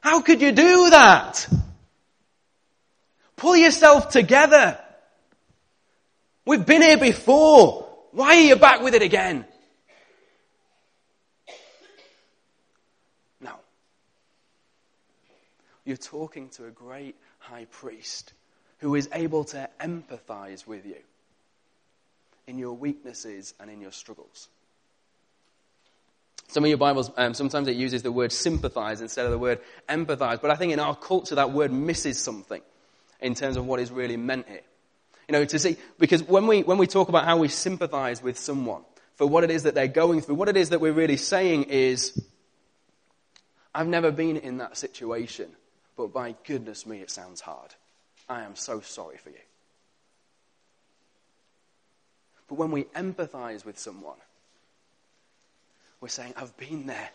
How 0.00 0.22
could 0.22 0.40
you 0.40 0.52
do 0.52 0.90
that? 0.90 1.48
Pull 3.36 3.56
yourself 3.56 4.10
together. 4.10 4.78
We've 6.46 6.64
been 6.64 6.82
here 6.82 6.98
before. 6.98 7.86
Why 8.12 8.36
are 8.36 8.40
you 8.40 8.56
back 8.56 8.80
with 8.80 8.94
it 8.94 9.02
again? 9.02 9.44
You're 15.88 15.96
talking 15.96 16.50
to 16.50 16.66
a 16.66 16.70
great 16.70 17.16
high 17.38 17.64
priest 17.64 18.34
who 18.80 18.94
is 18.94 19.08
able 19.10 19.44
to 19.44 19.70
empathize 19.80 20.66
with 20.66 20.84
you 20.84 20.98
in 22.46 22.58
your 22.58 22.74
weaknesses 22.74 23.54
and 23.58 23.70
in 23.70 23.80
your 23.80 23.90
struggles. 23.90 24.48
Some 26.48 26.62
of 26.62 26.68
your 26.68 26.76
Bibles, 26.76 27.10
um, 27.16 27.32
sometimes 27.32 27.68
it 27.68 27.76
uses 27.76 28.02
the 28.02 28.12
word 28.12 28.32
sympathize 28.32 29.00
instead 29.00 29.24
of 29.24 29.30
the 29.30 29.38
word 29.38 29.60
empathize, 29.88 30.42
but 30.42 30.50
I 30.50 30.56
think 30.56 30.74
in 30.74 30.78
our 30.78 30.94
culture 30.94 31.36
that 31.36 31.52
word 31.52 31.72
misses 31.72 32.18
something 32.18 32.60
in 33.22 33.34
terms 33.34 33.56
of 33.56 33.64
what 33.64 33.80
is 33.80 33.90
really 33.90 34.18
meant 34.18 34.46
here. 34.46 34.60
You 35.26 35.32
know, 35.32 35.46
to 35.46 35.58
see, 35.58 35.78
because 35.98 36.22
when 36.22 36.46
we, 36.46 36.64
when 36.64 36.76
we 36.76 36.86
talk 36.86 37.08
about 37.08 37.24
how 37.24 37.38
we 37.38 37.48
sympathize 37.48 38.22
with 38.22 38.36
someone 38.36 38.82
for 39.14 39.26
what 39.26 39.42
it 39.42 39.50
is 39.50 39.62
that 39.62 39.74
they're 39.74 39.88
going 39.88 40.20
through, 40.20 40.34
what 40.34 40.50
it 40.50 40.56
is 40.58 40.68
that 40.68 40.82
we're 40.82 40.92
really 40.92 41.16
saying 41.16 41.64
is, 41.70 42.12
I've 43.74 43.88
never 43.88 44.10
been 44.10 44.36
in 44.36 44.58
that 44.58 44.76
situation 44.76 45.48
but 45.98 46.12
by 46.12 46.36
goodness 46.44 46.86
me, 46.86 47.00
it 47.00 47.10
sounds 47.10 47.40
hard. 47.40 47.74
I 48.28 48.42
am 48.42 48.54
so 48.54 48.80
sorry 48.80 49.16
for 49.16 49.30
you. 49.30 49.36
But 52.46 52.54
when 52.54 52.70
we 52.70 52.84
empathize 52.84 53.64
with 53.64 53.80
someone, 53.80 54.16
we're 56.00 56.08
saying, 56.08 56.34
I've 56.36 56.56
been 56.56 56.86
there. 56.86 57.10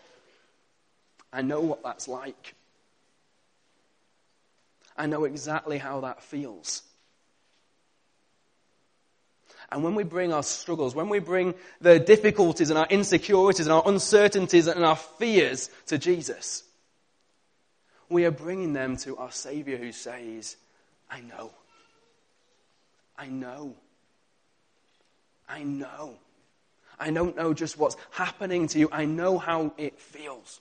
I 1.32 1.40
know 1.40 1.62
what 1.62 1.82
that's 1.82 2.06
like. 2.06 2.54
I 4.98 5.06
know 5.06 5.24
exactly 5.24 5.78
how 5.78 6.00
that 6.00 6.22
feels. 6.22 6.82
And 9.72 9.82
when 9.82 9.94
we 9.94 10.04
bring 10.04 10.30
our 10.34 10.42
struggles, 10.42 10.94
when 10.94 11.08
we 11.08 11.20
bring 11.20 11.54
the 11.80 11.98
difficulties 11.98 12.68
and 12.68 12.78
our 12.78 12.86
insecurities 12.90 13.66
and 13.66 13.72
our 13.72 13.82
uncertainties 13.86 14.66
and 14.66 14.84
our 14.84 14.94
fears 14.94 15.70
to 15.86 15.96
Jesus, 15.96 16.64
we 18.08 18.24
are 18.24 18.30
bringing 18.30 18.72
them 18.72 18.96
to 18.98 19.16
our 19.16 19.32
Savior 19.32 19.76
who 19.76 19.92
says, 19.92 20.56
I 21.10 21.20
know. 21.20 21.50
I 23.16 23.26
know. 23.26 23.74
I 25.48 25.62
know. 25.62 26.14
I 26.98 27.10
don't 27.10 27.36
know 27.36 27.54
just 27.54 27.78
what's 27.78 27.96
happening 28.10 28.68
to 28.68 28.78
you. 28.78 28.88
I 28.92 29.04
know 29.04 29.38
how 29.38 29.72
it 29.76 29.98
feels. 29.98 30.60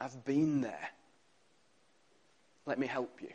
I've 0.00 0.24
been 0.24 0.62
there. 0.62 0.90
Let 2.66 2.78
me 2.78 2.86
help 2.86 3.20
you. 3.20 3.28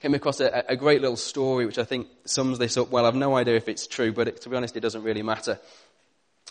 Came 0.00 0.14
across 0.14 0.40
a, 0.40 0.64
a, 0.68 0.74
great 0.74 1.00
little 1.00 1.16
story 1.16 1.64
which 1.64 1.78
I 1.78 1.84
think 1.84 2.08
sums 2.24 2.58
this 2.58 2.76
up 2.76 2.90
well. 2.90 3.06
I've 3.06 3.14
no 3.14 3.36
idea 3.36 3.54
if 3.54 3.68
it's 3.68 3.86
true, 3.86 4.12
but 4.12 4.26
it, 4.26 4.40
to 4.40 4.48
be 4.48 4.56
honest, 4.56 4.76
it 4.76 4.80
doesn't 4.80 5.04
really 5.04 5.22
matter. 5.22 5.60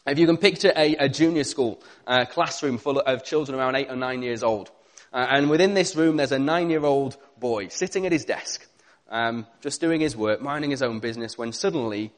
If 0.06 0.18
you 0.18 0.26
can 0.26 0.38
picture 0.38 0.74
a, 0.76 0.96
a 0.96 1.10
junior 1.10 1.44
school 1.44 1.82
uh, 2.08 2.26
classroom 2.26 2.80
full 2.80 3.00
of 3.00 3.24
children 3.24 3.58
around 3.58 3.76
eight 3.76 3.90
or 3.90 3.96
nine 3.96 4.24
years 4.24 4.42
old, 4.42 4.72
uh, 5.14 5.28
and 5.30 5.50
within 5.50 5.74
this 5.74 5.96
room 5.96 6.18
there's 6.18 6.32
a 6.32 6.40
nine-year-old 6.40 7.18
boy 7.40 7.68
sitting 7.68 8.06
at 8.06 8.12
his 8.12 8.26
desk, 8.26 8.66
um, 9.10 9.46
just 9.62 9.80
doing 9.80 10.02
his 10.02 10.16
work, 10.16 10.42
minding 10.42 10.72
his 10.72 10.82
own 10.82 11.00
business, 11.00 11.38
when 11.38 11.52
suddenly 11.52 12.12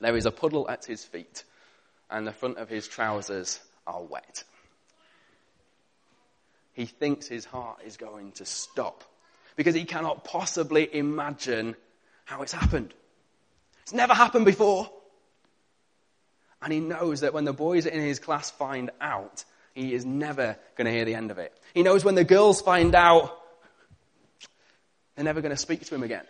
there 0.00 0.16
is 0.16 0.24
a 0.24 0.30
puddle 0.30 0.68
at 0.70 0.84
his 0.84 1.04
feet 1.04 1.44
and 2.10 2.26
the 2.26 2.32
front 2.32 2.58
of 2.58 2.68
his 2.68 2.88
trousers 2.88 3.60
are 3.86 4.02
wet. 4.02 4.44
He 6.72 6.86
thinks 6.86 7.26
his 7.26 7.44
heart 7.44 7.78
is 7.84 7.96
going 7.96 8.32
to 8.32 8.44
stop 8.44 9.02
because 9.56 9.74
he 9.74 9.84
cannot 9.84 10.24
possibly 10.24 10.88
imagine 10.94 11.74
how 12.24 12.42
it's 12.42 12.52
happened. 12.52 12.92
It's 13.82 13.94
never 13.94 14.14
happened 14.14 14.44
before. 14.44 14.90
And 16.66 16.72
he 16.72 16.80
knows 16.80 17.20
that 17.20 17.32
when 17.32 17.44
the 17.44 17.52
boys 17.52 17.86
in 17.86 18.00
his 18.00 18.18
class 18.18 18.50
find 18.50 18.90
out, 19.00 19.44
he 19.72 19.94
is 19.94 20.04
never 20.04 20.56
going 20.74 20.86
to 20.86 20.90
hear 20.90 21.04
the 21.04 21.14
end 21.14 21.30
of 21.30 21.38
it. 21.38 21.56
He 21.74 21.84
knows 21.84 22.04
when 22.04 22.16
the 22.16 22.24
girls 22.24 22.60
find 22.60 22.92
out, 22.96 23.38
they're 25.14 25.24
never 25.24 25.40
going 25.40 25.54
to 25.54 25.56
speak 25.56 25.84
to 25.86 25.94
him 25.94 26.02
again. 26.02 26.24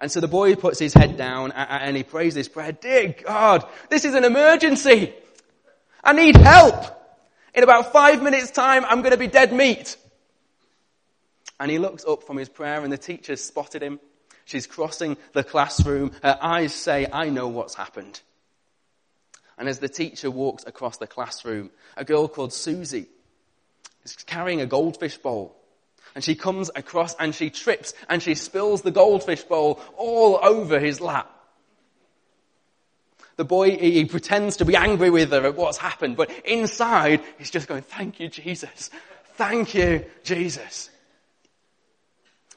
And 0.00 0.10
so 0.10 0.18
the 0.18 0.26
boy 0.26 0.56
puts 0.56 0.80
his 0.80 0.92
head 0.92 1.16
down 1.16 1.52
and 1.52 1.96
he 1.96 2.02
prays 2.02 2.34
this 2.34 2.48
prayer, 2.48 2.72
Dear 2.72 3.14
God, 3.24 3.64
this 3.88 4.04
is 4.04 4.14
an 4.14 4.24
emergency. 4.24 5.14
I 6.02 6.12
need 6.12 6.34
help. 6.34 6.84
In 7.54 7.62
about 7.62 7.92
five 7.92 8.20
minutes 8.20 8.50
time, 8.50 8.84
I'm 8.84 9.02
going 9.02 9.12
to 9.12 9.16
be 9.16 9.28
dead 9.28 9.52
meat. 9.52 9.96
And 11.60 11.70
he 11.70 11.78
looks 11.78 12.04
up 12.04 12.24
from 12.24 12.36
his 12.36 12.48
prayer 12.48 12.82
and 12.82 12.92
the 12.92 12.98
teacher's 12.98 13.44
spotted 13.44 13.80
him. 13.80 14.00
She's 14.44 14.66
crossing 14.66 15.16
the 15.32 15.44
classroom. 15.44 16.12
Her 16.22 16.38
eyes 16.40 16.74
say, 16.74 17.06
I 17.12 17.28
know 17.28 17.48
what's 17.48 17.74
happened. 17.74 18.20
And 19.58 19.68
as 19.68 19.78
the 19.78 19.88
teacher 19.88 20.30
walks 20.30 20.64
across 20.66 20.96
the 20.96 21.06
classroom, 21.06 21.70
a 21.96 22.04
girl 22.04 22.28
called 22.28 22.52
Susie 22.52 23.06
is 24.04 24.16
carrying 24.16 24.60
a 24.60 24.66
goldfish 24.66 25.16
bowl. 25.18 25.56
And 26.14 26.22
she 26.22 26.34
comes 26.34 26.70
across 26.74 27.14
and 27.14 27.34
she 27.34 27.50
trips 27.50 27.94
and 28.08 28.22
she 28.22 28.34
spills 28.34 28.82
the 28.82 28.90
goldfish 28.90 29.42
bowl 29.44 29.80
all 29.96 30.38
over 30.42 30.78
his 30.78 31.00
lap. 31.00 31.30
The 33.36 33.44
boy, 33.44 33.78
he 33.78 34.04
pretends 34.04 34.58
to 34.58 34.66
be 34.66 34.76
angry 34.76 35.08
with 35.08 35.32
her 35.32 35.46
at 35.46 35.56
what's 35.56 35.78
happened, 35.78 36.16
but 36.16 36.30
inside 36.44 37.22
he's 37.38 37.50
just 37.50 37.66
going, 37.66 37.82
thank 37.82 38.20
you, 38.20 38.28
Jesus. 38.28 38.90
Thank 39.36 39.74
you, 39.74 40.04
Jesus. 40.22 40.90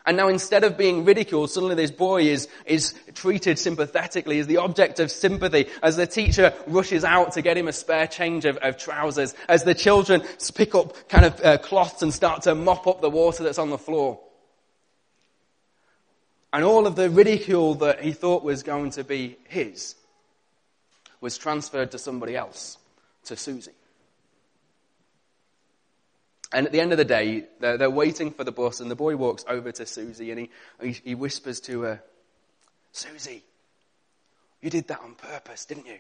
And 0.05 0.17
now 0.17 0.27
instead 0.27 0.63
of 0.63 0.77
being 0.77 1.03
ridiculed, 1.03 1.49
suddenly 1.49 1.75
this 1.75 1.89
boy 1.89 2.23
is, 2.23 2.47
is 2.65 2.93
treated 3.15 3.57
sympathetically 3.57 4.39
as 4.39 4.45
the 4.45 4.57
object 4.57 4.99
of 4.99 5.09
sympathy 5.09 5.67
as 5.81 5.95
the 5.95 6.05
teacher 6.05 6.53
rushes 6.67 7.03
out 7.03 7.31
to 7.33 7.41
get 7.41 7.57
him 7.57 7.67
a 7.67 7.73
spare 7.73 8.05
change 8.05 8.45
of, 8.45 8.57
of 8.57 8.77
trousers, 8.77 9.33
as 9.49 9.63
the 9.63 9.73
children 9.73 10.21
pick 10.53 10.75
up 10.75 11.09
kind 11.09 11.25
of 11.25 11.43
uh, 11.43 11.57
cloths 11.57 12.03
and 12.03 12.13
start 12.13 12.43
to 12.43 12.53
mop 12.53 12.85
up 12.85 13.01
the 13.01 13.09
water 13.09 13.43
that's 13.43 13.57
on 13.57 13.71
the 13.71 13.77
floor. 13.77 14.19
And 16.53 16.63
all 16.63 16.87
of 16.87 16.95
the 16.95 17.09
ridicule 17.09 17.75
that 17.75 18.01
he 18.01 18.13
thought 18.13 18.43
was 18.43 18.63
going 18.63 18.91
to 18.91 19.03
be 19.03 19.37
his 19.47 19.95
was 21.19 21.37
transferred 21.37 21.91
to 21.91 21.97
somebody 21.97 22.35
else, 22.35 22.77
to 23.25 23.35
Susie. 23.35 23.71
And 26.51 26.67
at 26.67 26.71
the 26.71 26.79
end 26.79 26.91
of 26.91 26.97
the 26.97 27.05
day, 27.05 27.45
they're, 27.59 27.77
they're, 27.77 27.89
waiting 27.89 28.31
for 28.31 28.43
the 28.43 28.51
bus, 28.51 28.79
and 28.79 28.89
the 28.89 28.95
boy 28.95 29.15
walks 29.15 29.43
over 29.47 29.71
to 29.71 29.85
Susie 29.85 30.31
and 30.31 30.39
he, 30.39 30.49
he, 30.81 30.91
he 31.03 31.15
whispers 31.15 31.59
to 31.61 31.81
her, 31.81 32.03
Susie, 32.91 33.43
you 34.61 34.69
did 34.69 34.87
that 34.87 35.01
on 35.01 35.15
purpose, 35.15 35.65
didn't 35.65 35.87
you? 35.87 35.99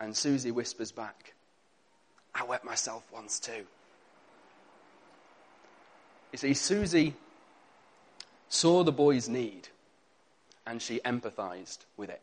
And 0.00 0.16
Susie 0.16 0.50
whispers 0.50 0.92
back, 0.92 1.34
I 2.34 2.44
wet 2.44 2.64
myself 2.64 3.04
once 3.12 3.40
too. 3.40 3.66
You 6.32 6.38
see, 6.38 6.54
Susie 6.54 7.14
saw 8.48 8.84
the 8.84 8.92
boy's 8.92 9.28
need 9.28 9.68
and 10.66 10.82
she 10.82 11.00
empathized 11.00 11.78
with 11.96 12.10
it. 12.10 12.20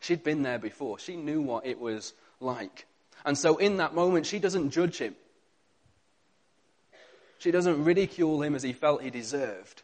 She'd 0.00 0.22
been 0.22 0.42
there 0.42 0.58
before. 0.58 0.98
She 0.98 1.16
knew 1.16 1.40
what 1.40 1.66
it 1.66 1.80
was 1.80 2.12
like. 2.40 2.86
And 3.24 3.36
so 3.36 3.56
in 3.56 3.78
that 3.78 3.94
moment, 3.94 4.26
she 4.26 4.38
doesn't 4.38 4.70
judge 4.70 4.98
him. 4.98 5.14
She 7.38 7.50
doesn't 7.50 7.84
ridicule 7.84 8.42
him 8.42 8.54
as 8.54 8.62
he 8.62 8.72
felt 8.72 9.02
he 9.02 9.10
deserved, 9.10 9.82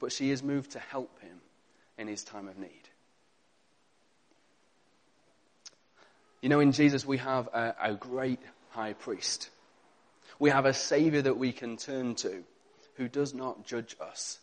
but 0.00 0.12
she 0.12 0.30
is 0.30 0.42
moved 0.42 0.72
to 0.72 0.78
help 0.78 1.20
him 1.20 1.40
in 1.98 2.08
his 2.08 2.24
time 2.24 2.48
of 2.48 2.58
need. 2.58 2.88
You 6.40 6.48
know, 6.48 6.60
in 6.60 6.72
Jesus, 6.72 7.06
we 7.06 7.18
have 7.18 7.46
a, 7.48 7.74
a 7.80 7.94
great 7.94 8.40
high 8.70 8.94
priest. 8.94 9.50
We 10.38 10.50
have 10.50 10.64
a 10.64 10.74
Savior 10.74 11.22
that 11.22 11.38
we 11.38 11.52
can 11.52 11.76
turn 11.76 12.14
to 12.16 12.42
who 12.96 13.06
does 13.06 13.32
not 13.32 13.66
judge 13.66 13.96
us 14.00 14.38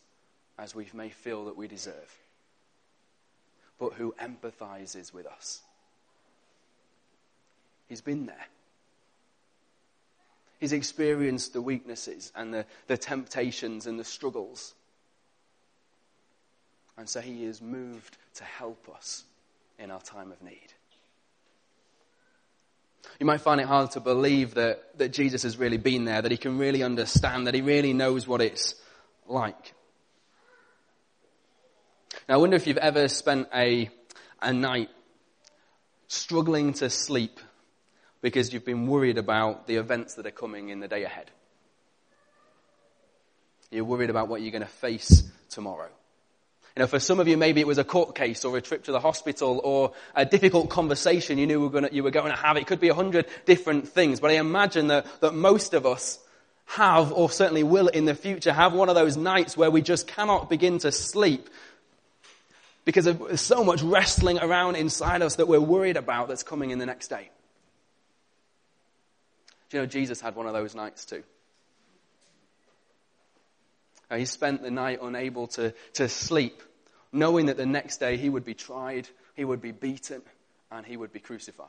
as 0.58 0.74
we 0.74 0.88
may 0.94 1.10
feel 1.10 1.46
that 1.46 1.56
we 1.56 1.68
deserve, 1.68 2.18
but 3.78 3.94
who 3.94 4.14
empathizes 4.20 5.12
with 5.12 5.26
us. 5.26 5.62
He's 7.90 8.00
been 8.00 8.26
there. 8.26 8.46
He's 10.60 10.72
experienced 10.72 11.52
the 11.52 11.60
weaknesses 11.60 12.30
and 12.36 12.54
the, 12.54 12.66
the 12.86 12.96
temptations 12.96 13.88
and 13.88 13.98
the 13.98 14.04
struggles. 14.04 14.74
And 16.96 17.08
so 17.08 17.20
he 17.20 17.44
is 17.44 17.60
moved 17.60 18.16
to 18.34 18.44
help 18.44 18.88
us 18.94 19.24
in 19.76 19.90
our 19.90 20.00
time 20.00 20.30
of 20.30 20.40
need. 20.40 20.72
You 23.18 23.26
might 23.26 23.40
find 23.40 23.60
it 23.60 23.66
hard 23.66 23.90
to 23.92 24.00
believe 24.00 24.54
that, 24.54 24.96
that 24.98 25.08
Jesus 25.08 25.42
has 25.42 25.56
really 25.56 25.78
been 25.78 26.04
there, 26.04 26.22
that 26.22 26.30
he 26.30 26.38
can 26.38 26.58
really 26.58 26.84
understand, 26.84 27.48
that 27.48 27.54
he 27.54 27.60
really 27.60 27.92
knows 27.92 28.28
what 28.28 28.40
it's 28.40 28.76
like. 29.26 29.74
Now, 32.28 32.34
I 32.34 32.36
wonder 32.36 32.54
if 32.54 32.68
you've 32.68 32.78
ever 32.78 33.08
spent 33.08 33.48
a, 33.52 33.90
a 34.40 34.52
night 34.52 34.90
struggling 36.06 36.74
to 36.74 36.88
sleep 36.88 37.40
because 38.22 38.52
you've 38.52 38.64
been 38.64 38.86
worried 38.86 39.18
about 39.18 39.66
the 39.66 39.76
events 39.76 40.14
that 40.14 40.26
are 40.26 40.30
coming 40.30 40.68
in 40.68 40.80
the 40.80 40.88
day 40.88 41.04
ahead. 41.04 41.30
You're 43.70 43.84
worried 43.84 44.10
about 44.10 44.28
what 44.28 44.42
you're 44.42 44.50
going 44.50 44.62
to 44.62 44.68
face 44.68 45.22
tomorrow. 45.48 45.88
You 46.76 46.80
know, 46.80 46.86
for 46.86 47.00
some 47.00 47.18
of 47.18 47.26
you, 47.26 47.36
maybe 47.36 47.60
it 47.60 47.66
was 47.66 47.78
a 47.78 47.84
court 47.84 48.14
case 48.14 48.44
or 48.44 48.56
a 48.56 48.60
trip 48.60 48.84
to 48.84 48.92
the 48.92 49.00
hospital 49.00 49.60
or 49.64 49.92
a 50.14 50.24
difficult 50.24 50.70
conversation 50.70 51.38
you 51.38 51.46
knew 51.46 51.60
were 51.60 51.68
gonna, 51.68 51.88
you 51.90 52.02
were 52.02 52.10
going 52.10 52.30
to 52.30 52.36
have. 52.36 52.56
It 52.56 52.66
could 52.66 52.80
be 52.80 52.88
a 52.88 52.94
hundred 52.94 53.26
different 53.44 53.88
things, 53.88 54.20
but 54.20 54.30
I 54.30 54.34
imagine 54.34 54.88
that, 54.88 55.06
that 55.20 55.34
most 55.34 55.74
of 55.74 55.84
us 55.84 56.18
have, 56.66 57.12
or 57.12 57.28
certainly 57.28 57.64
will 57.64 57.88
in 57.88 58.04
the 58.04 58.14
future, 58.14 58.52
have 58.52 58.72
one 58.72 58.88
of 58.88 58.94
those 58.94 59.16
nights 59.16 59.56
where 59.56 59.70
we 59.70 59.82
just 59.82 60.06
cannot 60.06 60.48
begin 60.48 60.78
to 60.78 60.92
sleep 60.92 61.48
because 62.84 63.04
there's 63.04 63.40
so 63.40 63.64
much 63.64 63.82
wrestling 63.82 64.38
around 64.38 64.76
inside 64.76 65.22
us 65.22 65.36
that 65.36 65.48
we're 65.48 65.60
worried 65.60 65.96
about 65.96 66.28
that's 66.28 66.44
coming 66.44 66.70
in 66.70 66.78
the 66.78 66.86
next 66.86 67.08
day. 67.08 67.30
Do 69.70 69.76
you 69.76 69.82
know 69.82 69.86
Jesus 69.86 70.20
had 70.20 70.34
one 70.34 70.46
of 70.46 70.52
those 70.52 70.74
nights 70.74 71.04
too? 71.04 71.22
Uh, 74.10 74.16
he 74.16 74.24
spent 74.24 74.62
the 74.62 74.70
night 74.70 74.98
unable 75.00 75.46
to, 75.46 75.72
to 75.94 76.08
sleep, 76.08 76.62
knowing 77.12 77.46
that 77.46 77.56
the 77.56 77.66
next 77.66 77.98
day 77.98 78.16
he 78.16 78.28
would 78.28 78.44
be 78.44 78.54
tried, 78.54 79.08
he 79.36 79.44
would 79.44 79.62
be 79.62 79.70
beaten, 79.70 80.22
and 80.72 80.84
he 80.84 80.96
would 80.96 81.12
be 81.12 81.20
crucified. 81.20 81.68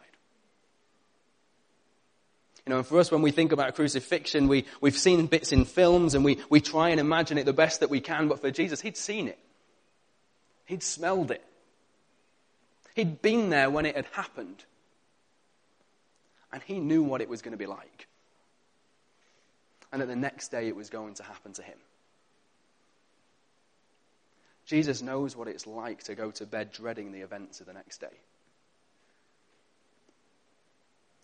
You 2.66 2.72
know, 2.72 2.78
and 2.80 2.88
for 2.88 3.00
us, 3.00 3.12
when 3.12 3.22
we 3.22 3.32
think 3.32 3.52
about 3.52 3.76
crucifixion, 3.76 4.48
we, 4.48 4.66
we've 4.82 4.98
seen 4.98 5.28
bits 5.28 5.52
in 5.52 5.66
films 5.66 6.16
and 6.16 6.26
we, 6.26 6.40
we 6.50 6.62
try 6.62 6.90
and 6.90 7.00
imagine 7.00 7.38
it 7.38 7.46
the 7.46 7.54
best 7.54 7.80
that 7.80 7.90
we 7.90 8.02
can, 8.02 8.28
but 8.28 8.40
for 8.40 8.52
Jesus, 8.52 8.82
he'd 8.82 8.98
seen 8.98 9.28
it. 9.28 9.40
He'd 10.66 10.84
smelled 10.84 11.32
it. 11.32 11.44
He'd 12.96 13.22
been 13.22 13.50
there 13.50 13.70
when 13.70 13.86
it 13.86 13.96
had 13.96 14.06
happened 14.14 14.64
and 16.54 16.62
he 16.64 16.80
knew 16.80 17.04
what 17.04 17.22
it 17.22 17.30
was 17.30 17.42
going 17.42 17.54
to 17.54 17.58
be 17.58 17.66
like. 17.66 18.08
and 19.92 20.02
that 20.02 20.08
the 20.08 20.16
next 20.16 20.52
day 20.52 20.68
it 20.68 20.76
was 20.76 20.90
going 20.90 21.16
to 21.16 21.24
happen 21.24 21.52
to 21.54 21.62
him. 21.62 21.78
Jesus 24.66 25.02
knows 25.02 25.36
what 25.36 25.50
it's 25.50 25.68
like 25.68 26.04
to 26.04 26.16
go 26.16 26.32
to 26.32 26.46
bed 26.46 26.72
dreading 26.72 27.12
the 27.12 27.20
events 27.20 27.60
of 27.60 27.68
the 27.68 27.74
next 27.74 28.00
day. 28.00 28.16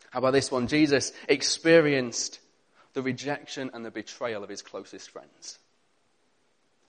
How 0.10 0.20
about 0.20 0.32
this 0.32 0.52
one? 0.52 0.68
Jesus 0.68 1.14
experienced 1.30 2.40
the 2.94 3.02
rejection 3.02 3.72
and 3.74 3.86
the 3.86 3.92
betrayal 3.92 4.44
of 4.44 4.50
his 4.50 4.62
closest 4.62 5.10
friends, 5.12 5.60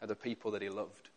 of 0.02 0.08
the 0.08 0.16
people 0.16 0.52
that 0.52 0.62
he 0.62 0.68
loved. 0.68 1.08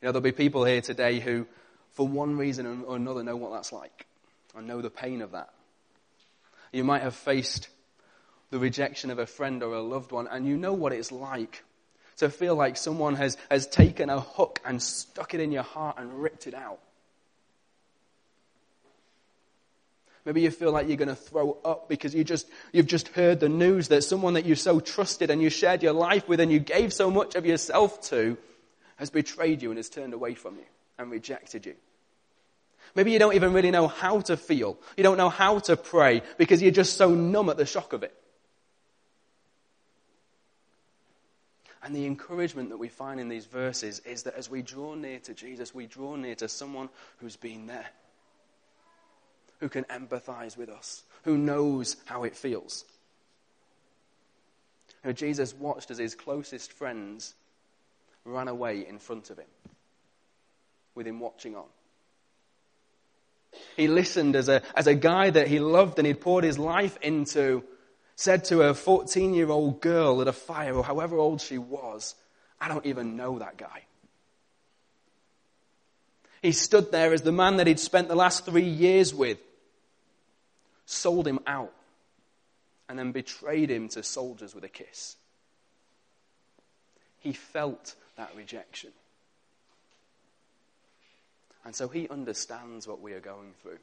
You 0.00 0.06
know, 0.06 0.12
there'll 0.12 0.20
be 0.20 0.32
people 0.32 0.64
here 0.64 0.80
today 0.80 1.18
who, 1.18 1.46
for 1.92 2.06
one 2.06 2.36
reason 2.36 2.84
or 2.86 2.94
another, 2.94 3.24
know 3.24 3.36
what 3.36 3.52
that's 3.52 3.72
like 3.72 4.06
and 4.56 4.66
know 4.66 4.80
the 4.80 4.90
pain 4.90 5.22
of 5.22 5.32
that. 5.32 5.50
You 6.72 6.84
might 6.84 7.02
have 7.02 7.14
faced 7.14 7.68
the 8.50 8.58
rejection 8.58 9.10
of 9.10 9.18
a 9.18 9.26
friend 9.26 9.62
or 9.62 9.74
a 9.74 9.82
loved 9.82 10.12
one, 10.12 10.26
and 10.26 10.46
you 10.46 10.56
know 10.56 10.72
what 10.72 10.92
it's 10.92 11.12
like 11.12 11.62
to 12.18 12.30
feel 12.30 12.54
like 12.54 12.76
someone 12.76 13.14
has, 13.16 13.36
has 13.50 13.66
taken 13.66 14.08
a 14.08 14.20
hook 14.20 14.60
and 14.64 14.82
stuck 14.82 15.34
it 15.34 15.40
in 15.40 15.52
your 15.52 15.62
heart 15.62 15.96
and 15.98 16.22
ripped 16.22 16.46
it 16.46 16.54
out. 16.54 16.78
Maybe 20.24 20.40
you 20.40 20.50
feel 20.50 20.72
like 20.72 20.88
you're 20.88 20.96
going 20.96 21.08
to 21.08 21.14
throw 21.14 21.56
up 21.64 21.88
because 21.88 22.12
you 22.12 22.24
just, 22.24 22.48
you've 22.72 22.88
just 22.88 23.08
heard 23.08 23.38
the 23.38 23.48
news 23.48 23.88
that 23.88 24.02
someone 24.02 24.34
that 24.34 24.44
you 24.44 24.56
so 24.56 24.80
trusted 24.80 25.30
and 25.30 25.40
you 25.40 25.50
shared 25.50 25.84
your 25.84 25.92
life 25.92 26.28
with 26.28 26.40
and 26.40 26.50
you 26.50 26.58
gave 26.58 26.92
so 26.92 27.12
much 27.12 27.36
of 27.36 27.46
yourself 27.46 28.00
to 28.08 28.36
has 28.96 29.08
betrayed 29.08 29.62
you 29.62 29.70
and 29.70 29.76
has 29.76 29.88
turned 29.88 30.14
away 30.14 30.34
from 30.34 30.56
you 30.56 30.64
and 30.98 31.12
rejected 31.12 31.64
you. 31.64 31.74
Maybe 32.96 33.12
you 33.12 33.18
don't 33.18 33.34
even 33.34 33.52
really 33.52 33.70
know 33.70 33.88
how 33.88 34.20
to 34.22 34.38
feel. 34.38 34.78
You 34.96 35.02
don't 35.04 35.18
know 35.18 35.28
how 35.28 35.58
to 35.60 35.76
pray 35.76 36.22
because 36.38 36.62
you're 36.62 36.70
just 36.70 36.96
so 36.96 37.14
numb 37.14 37.50
at 37.50 37.58
the 37.58 37.66
shock 37.66 37.92
of 37.92 38.02
it. 38.02 38.14
And 41.82 41.94
the 41.94 42.06
encouragement 42.06 42.70
that 42.70 42.78
we 42.78 42.88
find 42.88 43.20
in 43.20 43.28
these 43.28 43.44
verses 43.44 44.00
is 44.00 44.22
that 44.22 44.34
as 44.34 44.50
we 44.50 44.62
draw 44.62 44.94
near 44.94 45.18
to 45.20 45.34
Jesus, 45.34 45.74
we 45.74 45.86
draw 45.86 46.16
near 46.16 46.34
to 46.36 46.48
someone 46.48 46.88
who's 47.18 47.36
been 47.36 47.66
there, 47.66 47.86
who 49.60 49.68
can 49.68 49.84
empathize 49.84 50.56
with 50.56 50.70
us, 50.70 51.04
who 51.24 51.36
knows 51.36 51.96
how 52.06 52.24
it 52.24 52.34
feels. 52.34 52.86
You 55.04 55.10
know, 55.10 55.12
Jesus 55.12 55.54
watched 55.54 55.90
as 55.90 55.98
his 55.98 56.14
closest 56.14 56.72
friends 56.72 57.34
ran 58.24 58.48
away 58.48 58.86
in 58.88 58.98
front 58.98 59.28
of 59.28 59.38
him, 59.38 59.46
with 60.94 61.06
him 61.06 61.20
watching 61.20 61.54
on. 61.54 61.66
He 63.76 63.88
listened 63.88 64.36
as 64.36 64.48
a, 64.48 64.62
as 64.74 64.86
a 64.86 64.94
guy 64.94 65.30
that 65.30 65.48
he 65.48 65.60
loved 65.60 65.98
and 65.98 66.06
he'd 66.06 66.20
poured 66.20 66.44
his 66.44 66.58
life 66.58 66.98
into 67.02 67.62
said 68.16 68.44
to 68.46 68.62
a 68.62 68.74
14 68.74 69.34
year 69.34 69.50
old 69.50 69.80
girl 69.80 70.20
at 70.22 70.28
a 70.28 70.32
fire, 70.32 70.74
or 70.74 70.82
however 70.82 71.18
old 71.18 71.40
she 71.40 71.58
was, 71.58 72.14
I 72.60 72.68
don't 72.68 72.86
even 72.86 73.16
know 73.16 73.38
that 73.38 73.58
guy. 73.58 73.82
He 76.42 76.52
stood 76.52 76.90
there 76.90 77.12
as 77.12 77.22
the 77.22 77.32
man 77.32 77.58
that 77.58 77.66
he'd 77.66 77.80
spent 77.80 78.08
the 78.08 78.16
last 78.16 78.44
three 78.44 78.68
years 78.68 79.14
with, 79.14 79.38
sold 80.86 81.26
him 81.26 81.40
out, 81.46 81.72
and 82.88 82.98
then 82.98 83.12
betrayed 83.12 83.70
him 83.70 83.88
to 83.90 84.02
soldiers 84.02 84.54
with 84.54 84.64
a 84.64 84.68
kiss. 84.68 85.16
He 87.20 87.32
felt 87.32 87.94
that 88.16 88.30
rejection. 88.36 88.90
And 91.66 91.74
so 91.74 91.88
he 91.88 92.08
understands 92.08 92.86
what 92.86 93.00
we 93.00 93.12
are 93.12 93.20
going 93.20 93.52
through. 93.60 93.78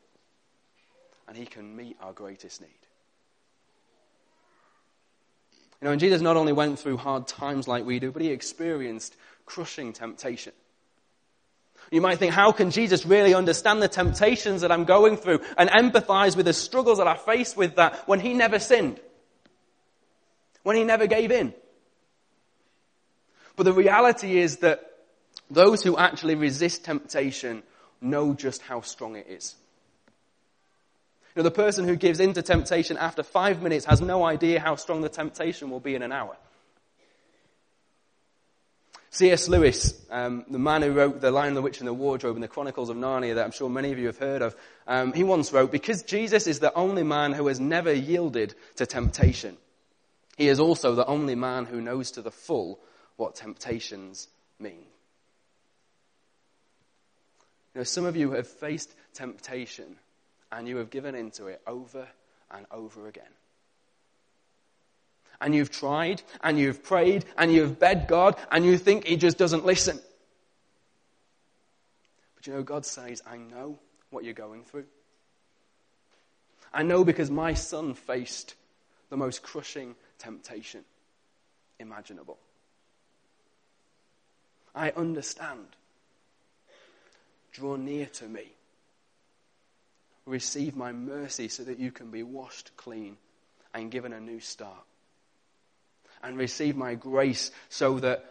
And 1.28 1.36
he 1.36 1.46
can 1.46 1.76
meet 1.76 1.98
our 2.02 2.14
greatest 2.14 2.62
need. 2.62 2.70
You 5.82 5.86
know, 5.88 5.92
and 5.92 6.00
Jesus 6.00 6.22
not 6.22 6.38
only 6.38 6.54
went 6.54 6.80
through 6.80 6.96
hard 6.96 7.28
times 7.28 7.68
like 7.68 7.86
we 7.86 8.00
do, 8.00 8.10
but 8.10 8.22
he 8.22 8.30
experienced 8.30 9.18
crushing 9.46 9.92
temptation. 9.92 10.54
You 11.92 12.00
might 12.00 12.20
think, 12.20 12.34
how 12.34 12.54
can 12.54 12.72
Jesus 12.72 13.06
really 13.06 13.34
understand 13.34 13.82
the 13.82 13.90
temptations 13.90 14.62
that 14.62 14.72
I'm 14.72 14.86
going 14.86 15.18
through 15.18 15.42
and 15.58 15.70
empathize 15.70 16.38
with 16.38 16.46
the 16.46 16.54
struggles 16.54 17.00
that 17.00 17.08
I 17.08 17.18
face 17.18 17.58
with 17.58 17.76
that 17.76 18.08
when 18.08 18.22
he 18.22 18.34
never 18.34 18.60
sinned? 18.60 18.98
When 20.64 20.78
he 20.78 20.86
never 20.86 21.06
gave 21.06 21.34
in? 21.34 21.54
But 23.58 23.64
the 23.64 23.74
reality 23.74 24.38
is 24.38 24.58
that 24.60 24.90
those 25.52 25.84
who 25.84 25.98
actually 25.98 26.36
resist 26.36 26.86
temptation 26.86 27.64
know 28.04 28.34
just 28.34 28.62
how 28.62 28.82
strong 28.82 29.16
it 29.16 29.28
is. 29.28 29.56
You 31.36 31.42
know, 31.42 31.44
the 31.44 31.52
person 31.52 31.88
who 31.88 31.96
gives 31.96 32.20
in 32.20 32.34
to 32.34 32.42
temptation 32.44 32.98
after 32.98 33.24
five 33.24 33.62
minutes 33.62 33.86
has 33.86 34.02
no 34.02 34.24
idea 34.24 34.60
how 34.60 34.76
strong 34.76 35.02
the 35.02 35.10
temptation 35.10 35.72
will 35.72 35.80
be 35.80 35.96
in 35.96 36.04
an 36.04 36.12
hour. 36.12 36.38
C.S. 39.10 39.48
Lewis, 39.48 39.94
um, 40.10 40.44
the 40.50 40.58
man 40.58 40.82
who 40.82 40.92
wrote 40.92 41.22
The 41.22 41.30
Lion, 41.30 41.54
the 41.54 41.62
Witch, 41.62 41.80
and 41.80 41.88
the 41.88 41.94
Wardrobe 41.94 42.36
and 42.36 42.44
the 42.44 42.48
Chronicles 42.48 42.90
of 42.90 42.98
Narnia 42.98 43.36
that 43.36 43.46
I'm 43.46 43.52
sure 43.52 43.70
many 43.70 43.92
of 43.92 44.00
you 44.00 44.08
have 44.08 44.18
heard 44.18 44.42
of, 44.42 44.56
um, 44.88 45.14
he 45.14 45.24
once 45.24 45.54
wrote, 45.54 45.72
Because 45.72 46.02
Jesus 46.02 46.48
is 46.48 46.60
the 46.60 46.74
only 46.74 47.04
man 47.04 47.32
who 47.32 47.46
has 47.46 47.60
never 47.60 47.94
yielded 47.94 48.56
to 48.78 48.88
temptation, 48.88 49.58
he 50.36 50.48
is 50.48 50.60
also 50.60 50.96
the 50.96 51.06
only 51.06 51.36
man 51.36 51.66
who 51.66 51.80
knows 51.80 52.12
to 52.12 52.24
the 52.24 52.32
full 52.32 52.80
what 53.16 53.36
temptations 53.36 54.28
mean. 54.60 54.86
You 57.74 57.80
know, 57.80 57.84
some 57.84 58.06
of 58.06 58.16
you 58.16 58.32
have 58.32 58.48
faced 58.48 58.94
temptation 59.14 59.96
and 60.52 60.68
you 60.68 60.78
have 60.78 60.90
given 60.90 61.16
into 61.16 61.48
it 61.48 61.62
over 61.66 62.08
and 62.52 62.66
over 62.72 63.08
again. 63.08 63.24
And 65.42 65.54
you've 65.54 65.72
tried, 65.72 66.22
and 66.42 66.58
you've 66.58 66.84
prayed, 66.84 67.26
and 67.38 67.52
you've 67.52 67.78
begged 67.78 68.08
God, 68.08 68.38
and 68.50 68.64
you 68.64 68.78
think 68.78 69.06
He 69.06 69.18
just 69.18 69.38
doesn't 69.38 69.66
listen. 69.66 70.00
But 72.36 72.48
you 72.48 72.54
know, 72.54 72.64
God 72.64 72.86
says, 72.86 73.22
I 73.30 73.38
know 73.38 73.80
what 74.10 74.24
you're 74.24 74.34
going 74.34 74.64
through. 74.64 74.86
I 76.74 76.84
know 76.84 77.04
because 77.04 77.30
my 77.30 77.56
son 77.56 77.94
faced 77.94 78.56
the 79.10 79.18
most 79.18 79.44
crushing 79.44 79.96
temptation 80.18 80.86
imaginable. 81.80 82.38
I 84.74 84.92
understand. 84.92 85.68
Draw 87.54 87.78
near 87.78 88.08
to 88.08 88.26
me 88.26 88.54
receive 90.26 90.76
my 90.76 90.92
mercy 90.92 91.48
so 91.48 91.64
that 91.64 91.80
you 91.80 91.92
can 91.92 92.10
be 92.10 92.24
washed 92.24 92.72
clean 92.78 93.18
and 93.74 93.92
given 93.92 94.14
a 94.14 94.20
new 94.20 94.40
start. 94.40 94.86
And 96.22 96.38
receive 96.38 96.76
my 96.78 96.96
grace 96.96 97.52
so 97.70 98.00
that 98.00 98.26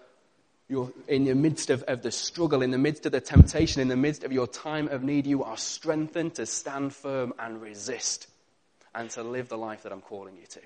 you're 0.68 0.92
in 1.06 1.24
the 1.24 1.34
midst 1.34 1.68
of, 1.68 1.82
of 1.82 2.02
the 2.02 2.10
struggle, 2.10 2.62
in 2.62 2.70
the 2.70 2.78
midst 2.78 3.04
of 3.04 3.12
the 3.12 3.20
temptation, 3.20 3.82
in 3.82 3.88
the 3.88 3.96
midst 3.96 4.24
of 4.24 4.32
your 4.32 4.46
time 4.46 4.88
of 4.88 5.02
need, 5.02 5.26
you 5.26 5.44
are 5.44 5.58
strengthened 5.58 6.34
to 6.36 6.46
stand 6.46 6.94
firm 6.94 7.34
and 7.38 7.60
resist 7.60 8.28
and 8.94 9.10
to 9.10 9.22
live 9.22 9.48
the 9.48 9.58
life 9.58 9.82
that 9.82 9.92
I'm 9.92 10.00
calling 10.00 10.36
you 10.36 10.46
to. 10.46 10.60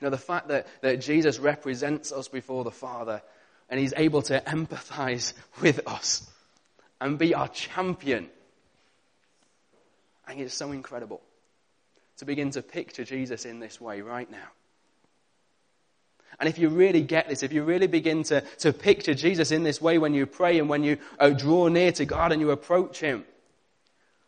Know, 0.00 0.10
the 0.10 0.18
fact 0.18 0.48
that, 0.48 0.66
that 0.82 1.00
Jesus 1.00 1.38
represents 1.38 2.12
us 2.12 2.28
before 2.28 2.64
the 2.64 2.70
Father 2.70 3.22
and 3.68 3.80
he's 3.80 3.94
able 3.96 4.22
to 4.22 4.40
empathize 4.40 5.32
with 5.60 5.80
us 5.86 6.28
and 7.00 7.18
be 7.18 7.34
our 7.34 7.48
champion. 7.48 8.28
And 10.28 10.40
it's 10.40 10.54
so 10.54 10.72
incredible 10.72 11.20
to 12.18 12.24
begin 12.24 12.50
to 12.52 12.62
picture 12.62 13.04
Jesus 13.04 13.44
in 13.44 13.60
this 13.60 13.80
way 13.80 14.00
right 14.00 14.30
now. 14.30 14.48
And 16.38 16.48
if 16.48 16.58
you 16.58 16.68
really 16.68 17.02
get 17.02 17.28
this, 17.28 17.42
if 17.42 17.52
you 17.52 17.62
really 17.62 17.86
begin 17.86 18.22
to, 18.24 18.42
to 18.58 18.72
picture 18.72 19.14
Jesus 19.14 19.50
in 19.50 19.62
this 19.62 19.80
way 19.80 19.98
when 19.98 20.12
you 20.12 20.26
pray 20.26 20.58
and 20.58 20.68
when 20.68 20.84
you 20.84 20.98
uh, 21.18 21.30
draw 21.30 21.68
near 21.68 21.92
to 21.92 22.04
God 22.04 22.32
and 22.32 22.40
you 22.40 22.50
approach 22.50 23.00
Him, 23.00 23.24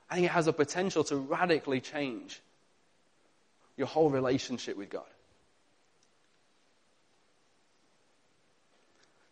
I 0.08 0.14
think 0.14 0.26
it 0.26 0.30
has 0.30 0.46
the 0.46 0.52
potential 0.52 1.04
to 1.04 1.16
radically 1.16 1.80
change 1.80 2.40
your 3.76 3.86
whole 3.86 4.10
relationship 4.10 4.76
with 4.76 4.88
God. 4.88 5.04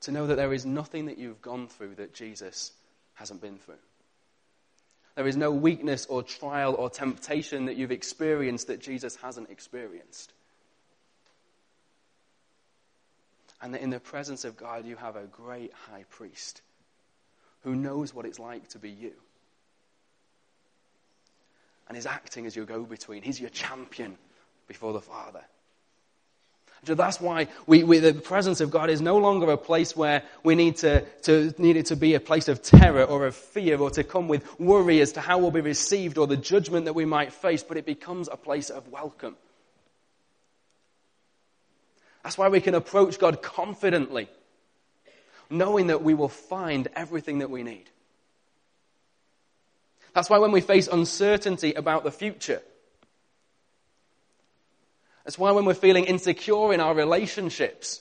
To 0.07 0.13
know 0.13 0.29
that 0.29 0.37
there 0.37 0.53
is 0.53 0.65
nothing 0.65 1.07
that 1.07 1.19
you've 1.19 1.43
gone 1.43 1.67
through 1.67 1.97
that 1.97 2.15
Jesus 2.15 2.71
hasn't 3.15 3.41
been 3.41 3.59
through. 3.59 3.75
There 5.17 5.27
is 5.27 5.37
no 5.37 5.51
weakness 5.51 6.07
or 6.07 6.23
trial 6.23 6.77
or 6.79 6.89
temptation 6.89 7.65
that 7.65 7.75
you've 7.75 7.91
experienced 7.91 8.69
that 8.69 8.81
Jesus 8.81 9.17
hasn't 9.17 9.51
experienced. 9.51 10.33
And 13.61 13.75
that 13.75 13.81
in 13.81 13.91
the 13.91 13.99
presence 13.99 14.45
of 14.45 14.57
God, 14.57 14.87
you 14.87 14.95
have 14.95 15.17
a 15.17 15.25
great 15.25 15.73
high 15.73 16.05
priest 16.09 16.63
who 17.63 17.75
knows 17.75 18.15
what 18.15 18.27
it's 18.27 18.39
like 18.39 18.69
to 18.69 18.79
be 18.79 18.91
you. 18.91 19.15
And 21.89 21.99
is 21.99 22.07
acting 22.07 22.47
as 22.47 22.55
your 22.55 22.65
go 22.65 22.85
between. 22.85 23.25
He's 23.25 23.41
your 23.41 23.51
champion 23.51 24.17
before 24.69 24.93
the 24.93 25.01
Father. 25.01 25.43
So 26.85 26.95
that's 26.95 27.21
why 27.21 27.49
we, 27.67 27.83
we, 27.83 27.99
the 27.99 28.15
presence 28.15 28.61
of 28.61 28.71
God 28.71 28.91
is 28.91 29.01
no 29.01 29.17
longer 29.19 29.51
a 29.51 29.57
place 29.57 29.97
where 29.97 30.23
we 30.45 30.55
need 30.55 30.77
to, 30.79 31.01
to 31.23 31.53
need 31.59 31.77
it 31.77 31.87
to 31.87 31.97
be 31.97 32.15
a 32.15 32.21
place 32.21 32.47
of 32.47 32.63
terror 32.63 33.03
or 33.03 33.27
of 33.27 33.35
fear 33.35 33.79
or 33.79 33.91
to 33.91 34.05
come 34.05 34.29
with 34.29 34.47
worry 34.61 35.01
as 35.01 35.13
to 35.13 35.21
how 35.21 35.39
we'll 35.39 35.51
be 35.51 35.61
received 35.61 36.17
or 36.17 36.29
the 36.29 36.37
judgment 36.37 36.85
that 36.85 36.93
we 36.93 37.05
might 37.05 37.33
face, 37.33 37.65
but 37.65 37.77
it 37.77 37.87
becomes 37.87 38.29
a 38.31 38.37
place 38.37 38.71
of 38.71 38.87
welcome. 38.89 39.37
That's 42.23 42.39
why 42.39 42.49
we 42.49 42.61
can 42.61 42.75
approach 42.75 43.19
God 43.19 43.43
confidently, 43.43 44.29
knowing 45.51 45.89
that 45.89 46.03
we 46.03 46.15
will 46.15 46.29
find 46.29 46.89
everything 46.95 47.39
that 47.39 47.51
we 47.51 47.63
need. 47.63 47.91
That's 50.13 50.31
why 50.31 50.39
when 50.39 50.51
we 50.51 50.61
face 50.61 50.89
uncertainty 50.89 51.75
about 51.75 52.05
the 52.05 52.11
future, 52.11 52.63
that's 55.27 55.41
why 55.41 55.51
when 55.51 55.65
we're 55.65 55.75
feeling 55.75 56.05
insecure 56.05 56.73
in 56.73 56.79
our 56.79 56.95
relationships, 56.95 58.01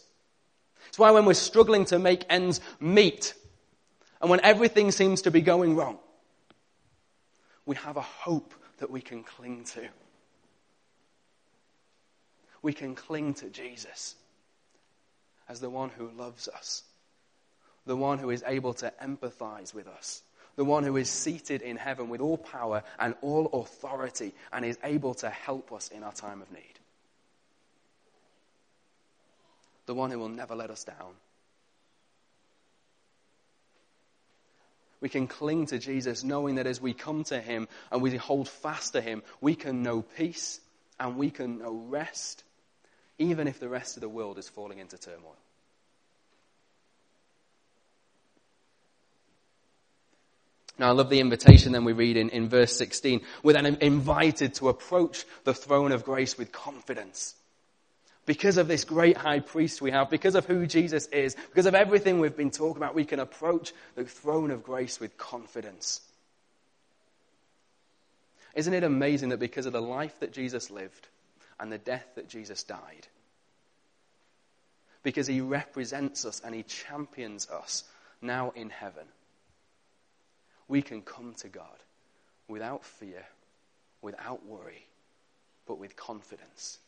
it's 0.89 0.99
why 0.99 1.09
when 1.09 1.25
we're 1.25 1.33
struggling 1.33 1.85
to 1.85 1.97
make 1.97 2.23
ends 2.29 2.61
meet, 2.79 3.33
and 4.21 4.29
when 4.29 4.41
everything 4.41 4.91
seems 4.91 5.23
to 5.23 5.31
be 5.31 5.41
going 5.41 5.75
wrong, 5.75 5.97
we 7.65 7.75
have 7.77 7.97
a 7.97 8.01
hope 8.01 8.53
that 8.77 8.91
we 8.91 9.01
can 9.01 9.23
cling 9.23 9.63
to. 9.63 9.87
We 12.61 12.73
can 12.73 12.93
cling 12.93 13.33
to 13.35 13.49
Jesus 13.49 14.13
as 15.49 15.59
the 15.59 15.69
one 15.71 15.89
who 15.97 16.11
loves 16.11 16.47
us, 16.47 16.83
the 17.87 17.97
one 17.97 18.19
who 18.19 18.29
is 18.29 18.43
able 18.45 18.75
to 18.75 18.93
empathize 19.01 19.73
with 19.73 19.87
us, 19.87 20.21
the 20.57 20.63
one 20.63 20.83
who 20.83 20.95
is 20.95 21.09
seated 21.09 21.63
in 21.63 21.77
heaven 21.77 22.07
with 22.07 22.21
all 22.21 22.37
power 22.37 22.83
and 22.99 23.15
all 23.23 23.47
authority 23.47 24.31
and 24.53 24.63
is 24.63 24.77
able 24.83 25.15
to 25.15 25.29
help 25.31 25.71
us 25.71 25.87
in 25.87 26.03
our 26.03 26.13
time 26.13 26.43
of 26.43 26.51
need. 26.51 26.79
The 29.85 29.95
one 29.95 30.11
who 30.11 30.19
will 30.19 30.29
never 30.29 30.55
let 30.55 30.69
us 30.69 30.83
down. 30.83 31.13
We 35.01 35.09
can 35.09 35.27
cling 35.27 35.67
to 35.67 35.77
Jesus 35.77 36.23
knowing 36.23 36.55
that 36.55 36.67
as 36.67 36.81
we 36.81 36.93
come 36.93 37.23
to 37.25 37.39
Him 37.39 37.67
and 37.91 38.01
we 38.01 38.15
hold 38.15 38.49
fast 38.49 38.93
to 38.93 39.01
Him, 39.01 39.21
we 39.41 39.55
can 39.55 39.83
know 39.83 40.01
peace 40.01 40.59
and 40.99 41.17
we 41.17 41.29
can 41.29 41.59
know 41.59 41.75
rest, 41.89 42.43
even 43.19 43.47
if 43.47 43.59
the 43.59 43.69
rest 43.69 43.97
of 43.97 44.01
the 44.01 44.09
world 44.09 44.39
is 44.39 44.49
falling 44.49 44.79
into 44.79 44.97
turmoil. 44.97 45.35
Now, 50.77 50.89
I 50.89 50.91
love 50.91 51.09
the 51.09 51.21
invitation 51.21 51.71
then 51.71 51.85
we 51.85 51.93
read 51.93 52.17
in, 52.17 52.29
in 52.29 52.49
verse 52.49 52.75
16. 52.75 53.21
We're 53.43 53.53
then 53.53 53.77
invited 53.79 54.55
to 54.55 54.69
approach 54.69 55.23
the 55.43 55.53
throne 55.53 55.93
of 55.93 56.03
grace 56.03 56.37
with 56.37 56.51
confidence 56.51 57.35
because 58.25 58.57
of 58.57 58.67
this 58.67 58.83
great 58.83 59.17
high 59.17 59.39
priest 59.39 59.81
we 59.81 59.91
have, 59.91 60.09
because 60.09 60.35
of 60.35 60.45
who 60.45 60.65
Jesus 60.65 61.05
is, 61.07 61.35
because 61.35 61.67
of 61.67 61.75
everything 61.75 62.19
we've 62.19 62.35
been 62.35 62.51
talking 62.51 62.77
about, 62.77 62.95
we 62.95 63.05
can 63.05 63.19
approach 63.19 63.73
the 63.95 64.03
throne 64.03 64.51
of 64.51 64.63
grace 64.63 64.99
with 64.99 65.17
confidence. 65.17 66.01
Isn't 68.55 68.73
it 68.73 68.83
amazing 68.83 69.29
that 69.29 69.39
because 69.39 69.65
of 69.65 69.73
the 69.73 69.81
life 69.81 70.19
that 70.21 70.33
Jesus 70.33 70.71
lived 70.71 71.07
and 71.59 71.71
the 71.71 71.77
death 71.77 72.07
that 72.15 72.27
Jesus 72.27 72.63
died, 72.63 73.07
because 75.03 75.27
he 75.27 75.41
represents 75.41 76.25
us 76.25 76.41
and 76.43 76.55
he 76.55 76.63
champions 76.63 77.47
us 77.49 77.83
now 78.21 78.51
in 78.55 78.71
heaven, 78.71 79.05
we 80.67 80.81
can 80.81 81.01
come 81.03 81.35
to 81.35 81.47
God 81.47 81.67
without 82.47 82.83
fear, 82.83 83.23
without 84.01 84.43
worry, 84.45 84.87
but 85.67 85.77
with 85.77 85.95
confidence 85.95 86.79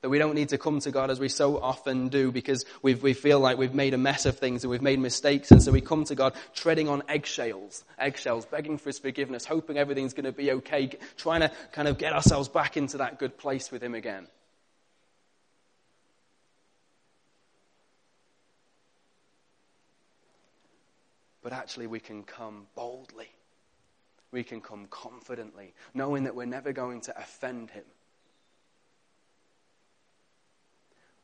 that 0.00 0.08
we 0.08 0.18
don't 0.18 0.34
need 0.34 0.50
to 0.50 0.58
come 0.58 0.80
to 0.80 0.90
God 0.90 1.10
as 1.10 1.18
we 1.18 1.28
so 1.28 1.58
often 1.58 2.08
do 2.08 2.30
because 2.30 2.64
we 2.82 2.94
we 2.94 3.12
feel 3.12 3.40
like 3.40 3.58
we've 3.58 3.74
made 3.74 3.94
a 3.94 3.98
mess 3.98 4.26
of 4.26 4.38
things 4.38 4.64
and 4.64 4.70
we've 4.70 4.82
made 4.82 4.98
mistakes. 4.98 5.50
And 5.50 5.62
so 5.62 5.72
we 5.72 5.80
come 5.80 6.04
to 6.04 6.14
God 6.14 6.34
treading 6.54 6.88
on 6.88 7.02
eggshells, 7.08 7.84
eggshells, 7.98 8.46
begging 8.46 8.78
for 8.78 8.90
His 8.90 8.98
forgiveness, 8.98 9.44
hoping 9.44 9.78
everything's 9.78 10.14
going 10.14 10.24
to 10.24 10.32
be 10.32 10.52
okay, 10.52 10.90
trying 11.16 11.40
to 11.40 11.50
kind 11.72 11.88
of 11.88 11.98
get 11.98 12.12
ourselves 12.12 12.48
back 12.48 12.76
into 12.76 12.98
that 12.98 13.18
good 13.18 13.36
place 13.36 13.70
with 13.70 13.82
Him 13.82 13.94
again. 13.94 14.26
But 21.42 21.52
actually, 21.52 21.86
we 21.86 22.00
can 22.00 22.24
come 22.24 22.66
boldly. 22.74 23.28
We 24.30 24.44
can 24.44 24.60
come 24.60 24.86
confidently, 24.90 25.72
knowing 25.94 26.24
that 26.24 26.34
we're 26.34 26.44
never 26.44 26.72
going 26.72 27.00
to 27.02 27.18
offend 27.18 27.70
Him 27.70 27.84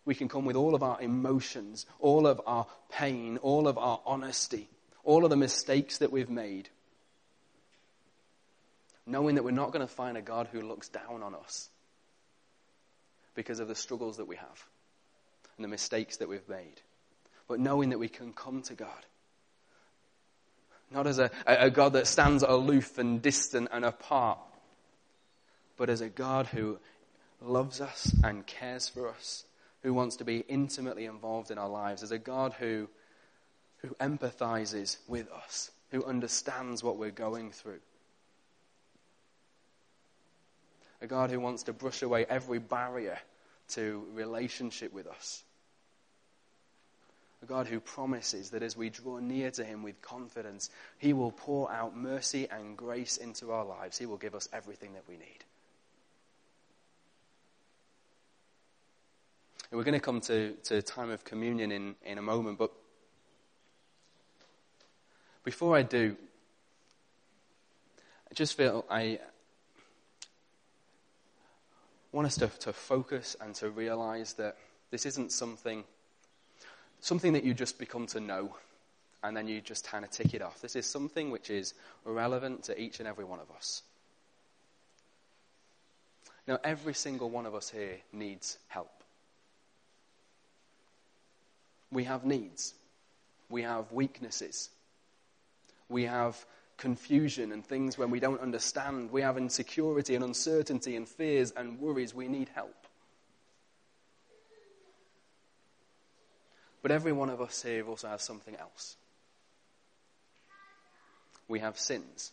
we 0.04 0.14
can 0.14 0.28
come 0.28 0.44
with 0.44 0.56
all 0.56 0.74
of 0.74 0.82
our 0.82 1.00
emotions, 1.00 1.86
all 1.98 2.26
of 2.26 2.40
our 2.46 2.66
pain, 2.90 3.38
all 3.38 3.66
of 3.66 3.78
our 3.78 4.00
honesty, 4.04 4.68
all 5.02 5.24
of 5.24 5.30
the 5.30 5.36
mistakes 5.36 5.98
that 5.98 6.12
we've 6.12 6.30
made, 6.30 6.68
knowing 9.06 9.36
that 9.36 9.44
we're 9.44 9.50
not 9.50 9.72
going 9.72 9.86
to 9.86 9.92
find 9.92 10.16
a 10.16 10.22
God 10.22 10.48
who 10.52 10.60
looks 10.60 10.88
down 10.88 11.22
on 11.22 11.34
us 11.34 11.68
because 13.34 13.60
of 13.60 13.68
the 13.68 13.74
struggles 13.74 14.18
that 14.18 14.28
we 14.28 14.36
have 14.36 14.64
and 15.56 15.64
the 15.64 15.68
mistakes 15.68 16.18
that 16.18 16.28
we've 16.28 16.48
made, 16.48 16.80
but 17.48 17.60
knowing 17.60 17.90
that 17.90 17.98
we 17.98 18.08
can 18.08 18.32
come 18.32 18.62
to 18.62 18.74
God. 18.74 18.88
Not 20.90 21.06
as 21.06 21.18
a, 21.18 21.30
a 21.46 21.70
God 21.70 21.94
that 21.94 22.06
stands 22.06 22.42
aloof 22.42 22.98
and 22.98 23.20
distant 23.22 23.68
and 23.72 23.84
apart, 23.84 24.38
but 25.76 25.88
as 25.88 26.00
a 26.00 26.08
God 26.08 26.46
who 26.46 26.78
loves 27.40 27.80
us 27.80 28.14
and 28.22 28.46
cares 28.46 28.88
for 28.88 29.08
us 29.08 29.44
who 29.84 29.92
wants 29.92 30.16
to 30.16 30.24
be 30.24 30.38
intimately 30.48 31.04
involved 31.04 31.50
in 31.50 31.58
our 31.58 31.68
lives, 31.68 32.02
as 32.02 32.10
a 32.10 32.18
God 32.18 32.54
who, 32.54 32.88
who 33.78 33.88
empathizes 34.00 34.96
with 35.06 35.30
us, 35.30 35.70
who 35.90 36.02
understands 36.04 36.82
what 36.82 36.96
we're 36.96 37.10
going 37.10 37.52
through. 37.52 37.80
A 41.02 41.06
God 41.06 41.30
who 41.30 41.38
wants 41.38 41.64
to 41.64 41.74
brush 41.74 42.00
away 42.00 42.24
every 42.30 42.58
barrier 42.58 43.18
to 43.68 44.06
relationship 44.14 44.90
with 44.94 45.06
us. 45.06 45.44
A 47.42 47.46
God 47.46 47.66
who 47.66 47.78
promises 47.78 48.48
that 48.50 48.62
as 48.62 48.78
we 48.78 48.88
draw 48.88 49.18
near 49.18 49.50
to 49.50 49.64
Him 49.64 49.82
with 49.82 50.00
confidence, 50.00 50.70
He 50.96 51.12
will 51.12 51.32
pour 51.32 51.70
out 51.70 51.94
mercy 51.94 52.48
and 52.50 52.74
grace 52.74 53.18
into 53.18 53.52
our 53.52 53.66
lives. 53.66 53.98
He 53.98 54.06
will 54.06 54.16
give 54.16 54.34
us 54.34 54.48
everything 54.50 54.94
that 54.94 55.06
we 55.06 55.18
need. 55.18 55.43
We're 59.70 59.82
going 59.82 59.94
to 59.94 60.00
come 60.00 60.20
to, 60.22 60.52
to 60.64 60.82
time 60.82 61.10
of 61.10 61.24
communion 61.24 61.72
in, 61.72 61.94
in 62.04 62.18
a 62.18 62.22
moment, 62.22 62.58
but 62.58 62.70
before 65.42 65.76
I 65.76 65.82
do, 65.82 66.16
I 68.30 68.34
just 68.34 68.56
feel 68.56 68.84
I 68.90 69.18
want 72.12 72.26
us 72.26 72.36
to, 72.36 72.48
to 72.48 72.72
focus 72.72 73.36
and 73.40 73.54
to 73.56 73.70
realize 73.70 74.34
that 74.34 74.56
this 74.90 75.06
isn't 75.06 75.32
something 75.32 75.84
something 77.00 77.34
that 77.34 77.44
you 77.44 77.52
just 77.52 77.78
become 77.78 78.06
to 78.06 78.18
know 78.18 78.56
and 79.22 79.36
then 79.36 79.46
you 79.46 79.60
just 79.60 79.86
kind 79.86 80.06
of 80.06 80.10
tick 80.10 80.32
it 80.32 80.40
off. 80.40 80.62
This 80.62 80.74
is 80.74 80.86
something 80.86 81.30
which 81.30 81.50
is 81.50 81.74
relevant 82.04 82.64
to 82.64 82.80
each 82.80 82.98
and 82.98 83.06
every 83.06 83.24
one 83.24 83.40
of 83.40 83.50
us. 83.54 83.82
Now, 86.46 86.58
every 86.64 86.94
single 86.94 87.28
one 87.28 87.44
of 87.44 87.54
us 87.54 87.68
here 87.68 87.98
needs 88.12 88.58
help. 88.68 89.03
We 91.94 92.04
have 92.04 92.24
needs. 92.24 92.74
We 93.48 93.62
have 93.62 93.92
weaknesses. 93.92 94.68
We 95.88 96.04
have 96.04 96.44
confusion 96.76 97.52
and 97.52 97.64
things 97.64 97.96
when 97.96 98.10
we 98.10 98.18
don't 98.18 98.40
understand. 98.40 99.12
We 99.12 99.22
have 99.22 99.38
insecurity 99.38 100.16
and 100.16 100.24
uncertainty 100.24 100.96
and 100.96 101.08
fears 101.08 101.52
and 101.56 101.78
worries. 101.78 102.12
We 102.12 102.26
need 102.26 102.50
help. 102.52 102.74
But 106.82 106.90
every 106.90 107.12
one 107.12 107.30
of 107.30 107.40
us 107.40 107.62
here 107.62 107.86
also 107.86 108.08
has 108.08 108.22
something 108.22 108.56
else. 108.56 108.96
We 111.46 111.60
have 111.60 111.78
sins. 111.78 112.32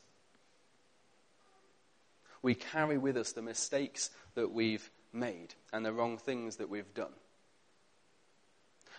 We 2.42 2.56
carry 2.56 2.98
with 2.98 3.16
us 3.16 3.34
the 3.34 3.44
mistakes 3.44 4.10
that 4.34 4.52
we've 4.52 4.90
made 5.14 5.54
and 5.72 5.86
the 5.86 5.94
wrong 5.94 6.18
things 6.18 6.56
that 6.56 6.70
we've 6.70 6.92
done. 6.96 7.14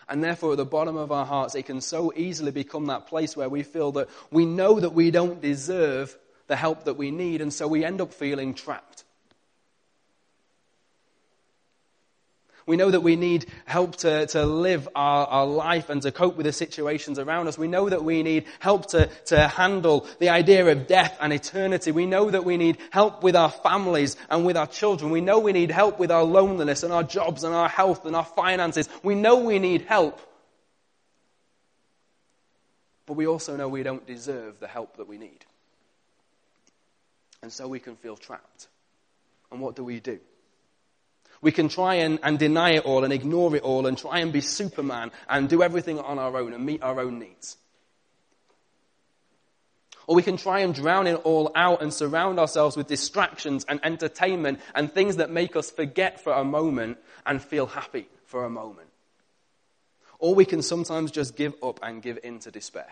And 0.09 0.23
therefore, 0.23 0.51
at 0.51 0.57
the 0.57 0.65
bottom 0.65 0.97
of 0.97 1.11
our 1.11 1.25
hearts, 1.25 1.55
it 1.55 1.65
can 1.65 1.81
so 1.81 2.11
easily 2.15 2.51
become 2.51 2.87
that 2.87 3.07
place 3.07 3.37
where 3.37 3.49
we 3.49 3.63
feel 3.63 3.91
that 3.93 4.09
we 4.31 4.45
know 4.45 4.79
that 4.79 4.93
we 4.93 5.11
don't 5.11 5.41
deserve 5.41 6.17
the 6.47 6.55
help 6.55 6.83
that 6.85 6.95
we 6.95 7.11
need, 7.11 7.41
and 7.41 7.53
so 7.53 7.67
we 7.67 7.85
end 7.85 8.01
up 8.01 8.13
feeling 8.13 8.53
trapped. 8.53 9.02
We 12.65 12.77
know 12.77 12.91
that 12.91 13.01
we 13.01 13.17
need 13.17 13.45
help 13.65 13.97
to, 13.97 14.25
to 14.27 14.45
live 14.45 14.87
our, 14.95 15.27
our 15.27 15.45
life 15.45 15.89
and 15.89 16.01
to 16.03 16.11
cope 16.11 16.37
with 16.37 16.45
the 16.45 16.53
situations 16.53 17.19
around 17.19 17.47
us. 17.47 17.57
We 17.57 17.67
know 17.67 17.89
that 17.89 18.03
we 18.03 18.23
need 18.23 18.45
help 18.59 18.87
to, 18.91 19.07
to 19.25 19.47
handle 19.47 20.07
the 20.19 20.29
idea 20.29 20.65
of 20.67 20.87
death 20.87 21.17
and 21.19 21.33
eternity. 21.33 21.91
We 21.91 22.05
know 22.05 22.31
that 22.31 22.45
we 22.45 22.55
need 22.55 22.77
help 22.91 23.21
with 23.21 23.35
our 23.35 23.51
families 23.51 24.15
and 24.29 24.45
with 24.45 24.55
our 24.55 24.67
children. 24.67 25.11
We 25.11 25.19
know 25.19 25.39
we 25.39 25.51
need 25.51 25.71
help 25.71 25.99
with 25.99 26.11
our 26.11 26.23
loneliness 26.23 26.83
and 26.83 26.93
our 26.93 27.03
jobs 27.03 27.43
and 27.43 27.53
our 27.53 27.69
health 27.69 28.05
and 28.05 28.15
our 28.15 28.25
finances. 28.25 28.87
We 29.03 29.15
know 29.15 29.39
we 29.39 29.59
need 29.59 29.81
help. 29.81 30.21
But 33.05 33.13
we 33.13 33.27
also 33.27 33.57
know 33.57 33.67
we 33.67 33.83
don't 33.83 34.07
deserve 34.07 34.61
the 34.61 34.67
help 34.67 34.95
that 34.97 35.07
we 35.07 35.17
need. 35.17 35.45
And 37.41 37.51
so 37.51 37.67
we 37.67 37.79
can 37.79 37.97
feel 37.97 38.15
trapped. 38.15 38.69
And 39.51 39.59
what 39.59 39.75
do 39.75 39.83
we 39.83 39.99
do? 39.99 40.19
We 41.43 41.51
can 41.51 41.67
try 41.67 41.95
and, 41.95 42.19
and 42.23 42.39
deny 42.39 42.71
it 42.71 42.85
all 42.85 43.03
and 43.03 43.11
ignore 43.11 43.53
it 43.53 43.63
all 43.63 43.85
and 43.85 43.97
try 43.97 44.19
and 44.19 44.31
be 44.31 44.39
Superman 44.39 45.11
and 45.27 45.49
do 45.49 45.61
everything 45.61 45.99
on 45.99 46.17
our 46.17 46.37
own 46.37 46.53
and 46.53 46.65
meet 46.65 46.81
our 46.81 47.01
own 47.01 47.19
needs. 47.19 47.57
Or 50.07 50.15
we 50.15 50.23
can 50.23 50.37
try 50.37 50.61
and 50.61 50.73
drown 50.73 51.05
it 51.05 51.15
all 51.25 51.51
out 51.53 51.81
and 51.81 51.93
surround 51.93 52.39
ourselves 52.39 52.77
with 52.77 52.87
distractions 52.87 53.65
and 53.67 53.81
entertainment 53.83 54.61
and 54.73 54.89
things 54.89 55.17
that 55.17 55.31
make 55.31 55.57
us 55.57 55.69
forget 55.69 56.23
for 56.23 56.31
a 56.31 56.45
moment 56.45 56.97
and 57.25 57.43
feel 57.43 57.65
happy 57.65 58.07
for 58.23 58.45
a 58.45 58.49
moment. 58.49 58.87
Or 60.19 60.35
we 60.35 60.45
can 60.45 60.61
sometimes 60.61 61.11
just 61.11 61.35
give 61.35 61.55
up 61.61 61.81
and 61.83 62.01
give 62.01 62.19
in 62.23 62.39
to 62.39 62.51
despair. 62.51 62.91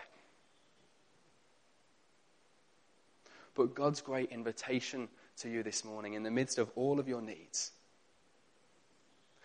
But 3.54 3.74
God's 3.74 4.02
great 4.02 4.30
invitation 4.30 5.08
to 5.38 5.48
you 5.48 5.62
this 5.62 5.86
morning, 5.86 6.12
in 6.12 6.22
the 6.22 6.30
midst 6.30 6.58
of 6.58 6.70
all 6.76 7.00
of 7.00 7.08
your 7.08 7.22
needs, 7.22 7.72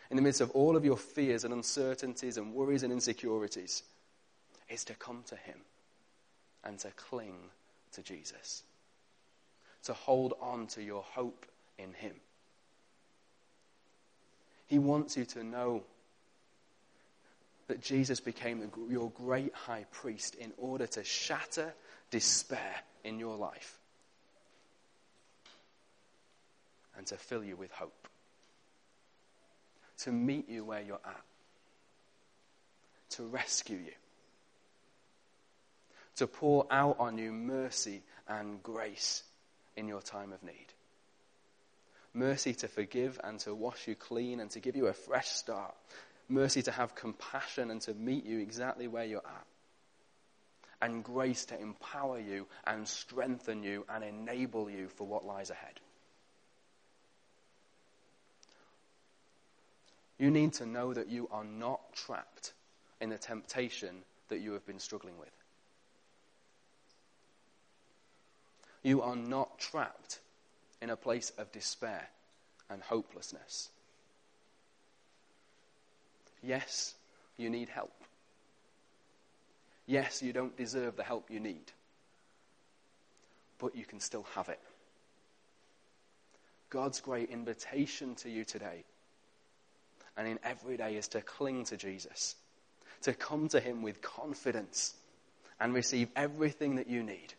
in 0.10 0.16
the 0.16 0.22
midst 0.22 0.42
of 0.42 0.52
all 0.52 0.76
of 0.76 0.86
your 0.86 0.98
fears 0.98 1.44
and 1.44 1.54
uncertainties 1.54 2.38
and 2.38 2.54
worries 2.54 2.84
and 2.84 2.94
insecurities, 2.94 3.84
is 4.70 4.84
to 4.86 4.94
come 4.94 5.24
to 5.28 5.36
Him 5.36 5.60
and 6.64 6.80
to 6.80 6.92
cling 6.92 7.38
to 7.94 8.02
Jesus, 8.02 8.64
to 9.84 9.94
hold 9.94 10.34
on 10.42 10.68
to 10.68 10.84
your 10.84 11.04
hope 11.04 11.46
in 11.78 11.94
Him. 11.94 12.14
He 14.68 14.80
wants 14.80 15.16
you 15.16 15.26
to 15.26 15.44
know 15.44 15.84
that 17.68 17.82
Jesus 17.82 18.20
became 18.20 18.70
your 18.90 19.12
great 19.12 19.54
high 19.54 19.86
priest 19.92 20.36
in 20.36 20.54
order 20.58 20.88
to 20.88 21.04
shatter 21.04 21.74
despair 22.12 22.76
in 23.04 23.20
your 23.20 23.36
life 23.36 23.78
and 26.98 27.06
to 27.08 27.16
fill 27.16 27.44
you 27.44 27.56
with 27.56 27.72
hope 27.72 28.08
to 30.00 30.12
meet 30.12 30.50
you 30.50 30.64
where 30.64 30.82
you're 30.82 31.00
at, 31.06 31.24
to 33.12 33.24
rescue 33.24 33.78
you, 33.78 33.94
to 36.18 36.28
pour 36.28 36.68
out 36.72 36.98
on 37.00 37.18
you 37.18 37.32
mercy 37.32 38.02
and 38.28 38.62
grace 38.64 39.24
in 39.76 39.88
your 39.88 40.02
time 40.02 40.34
of 40.34 40.44
need. 40.44 40.68
Mercy 42.14 42.54
to 42.56 42.68
forgive 42.68 43.20
and 43.24 43.40
to 43.40 43.54
wash 43.54 43.88
you 43.88 43.96
clean 43.96 44.40
and 44.40 44.50
to 44.52 44.60
give 44.60 44.76
you 44.76 44.88
a 44.88 44.94
fresh 44.94 45.28
start. 45.28 45.76
Mercy 46.28 46.64
to 46.64 46.72
have 46.72 46.96
compassion 46.96 47.70
and 47.72 47.80
to 47.82 47.94
meet 47.94 48.26
you 48.26 48.40
exactly 48.40 48.88
where 48.88 49.06
you're 49.06 49.20
at. 49.20 49.46
And 50.82 51.04
grace 51.04 51.46
to 51.46 51.60
empower 51.60 52.20
you 52.20 52.48
and 52.66 52.88
strengthen 52.88 53.64
you 53.64 53.86
and 53.88 54.04
enable 54.04 54.70
you 54.70 54.90
for 54.90 55.08
what 55.08 55.26
lies 55.26 55.50
ahead. 55.50 55.80
You 60.20 60.32
need 60.32 60.54
to 60.54 60.66
know 60.66 60.94
that 60.94 61.10
you 61.10 61.28
are 61.32 61.44
not 61.44 61.94
trapped 61.94 62.54
in 63.00 63.10
the 63.10 63.18
temptation 63.18 64.04
that 64.30 64.40
you 64.40 64.54
have 64.54 64.66
been 64.66 64.80
struggling 64.80 65.18
with. 65.20 65.32
You 68.84 69.02
are 69.02 69.16
not 69.16 69.60
trapped 69.60 70.20
in 70.82 70.90
a 70.90 70.96
place 70.96 71.32
of 71.38 71.52
despair 71.52 72.08
and 72.70 72.82
hopelessness. 72.82 73.70
Yes, 76.42 76.96
you 77.38 77.50
need 77.50 77.70
help. 77.70 77.94
Yes, 79.86 80.22
you 80.22 80.34
don't 80.34 80.56
deserve 80.58 80.96
the 80.96 81.04
help 81.04 81.30
you 81.30 81.40
need. 81.40 81.72
But 83.60 83.76
you 83.76 83.86
can 83.86 84.00
still 84.00 84.26
have 84.36 84.50
it. 84.50 84.60
God's 86.70 87.00
great 87.00 87.30
invitation 87.30 88.16
to 88.16 88.30
you 88.30 88.44
today 88.44 88.84
and 90.18 90.28
in 90.28 90.40
every 90.44 90.78
day 90.78 90.96
is 90.96 91.08
to 91.10 91.22
cling 91.22 91.64
to 91.66 91.78
Jesus, 91.78 92.36
to 93.04 93.14
come 93.14 93.48
to 93.50 93.60
Him 93.60 93.84
with 93.84 94.02
confidence 94.02 94.96
and 95.60 95.74
receive 95.74 96.10
everything 96.16 96.76
that 96.76 96.90
you 96.90 97.04
need 97.04 97.34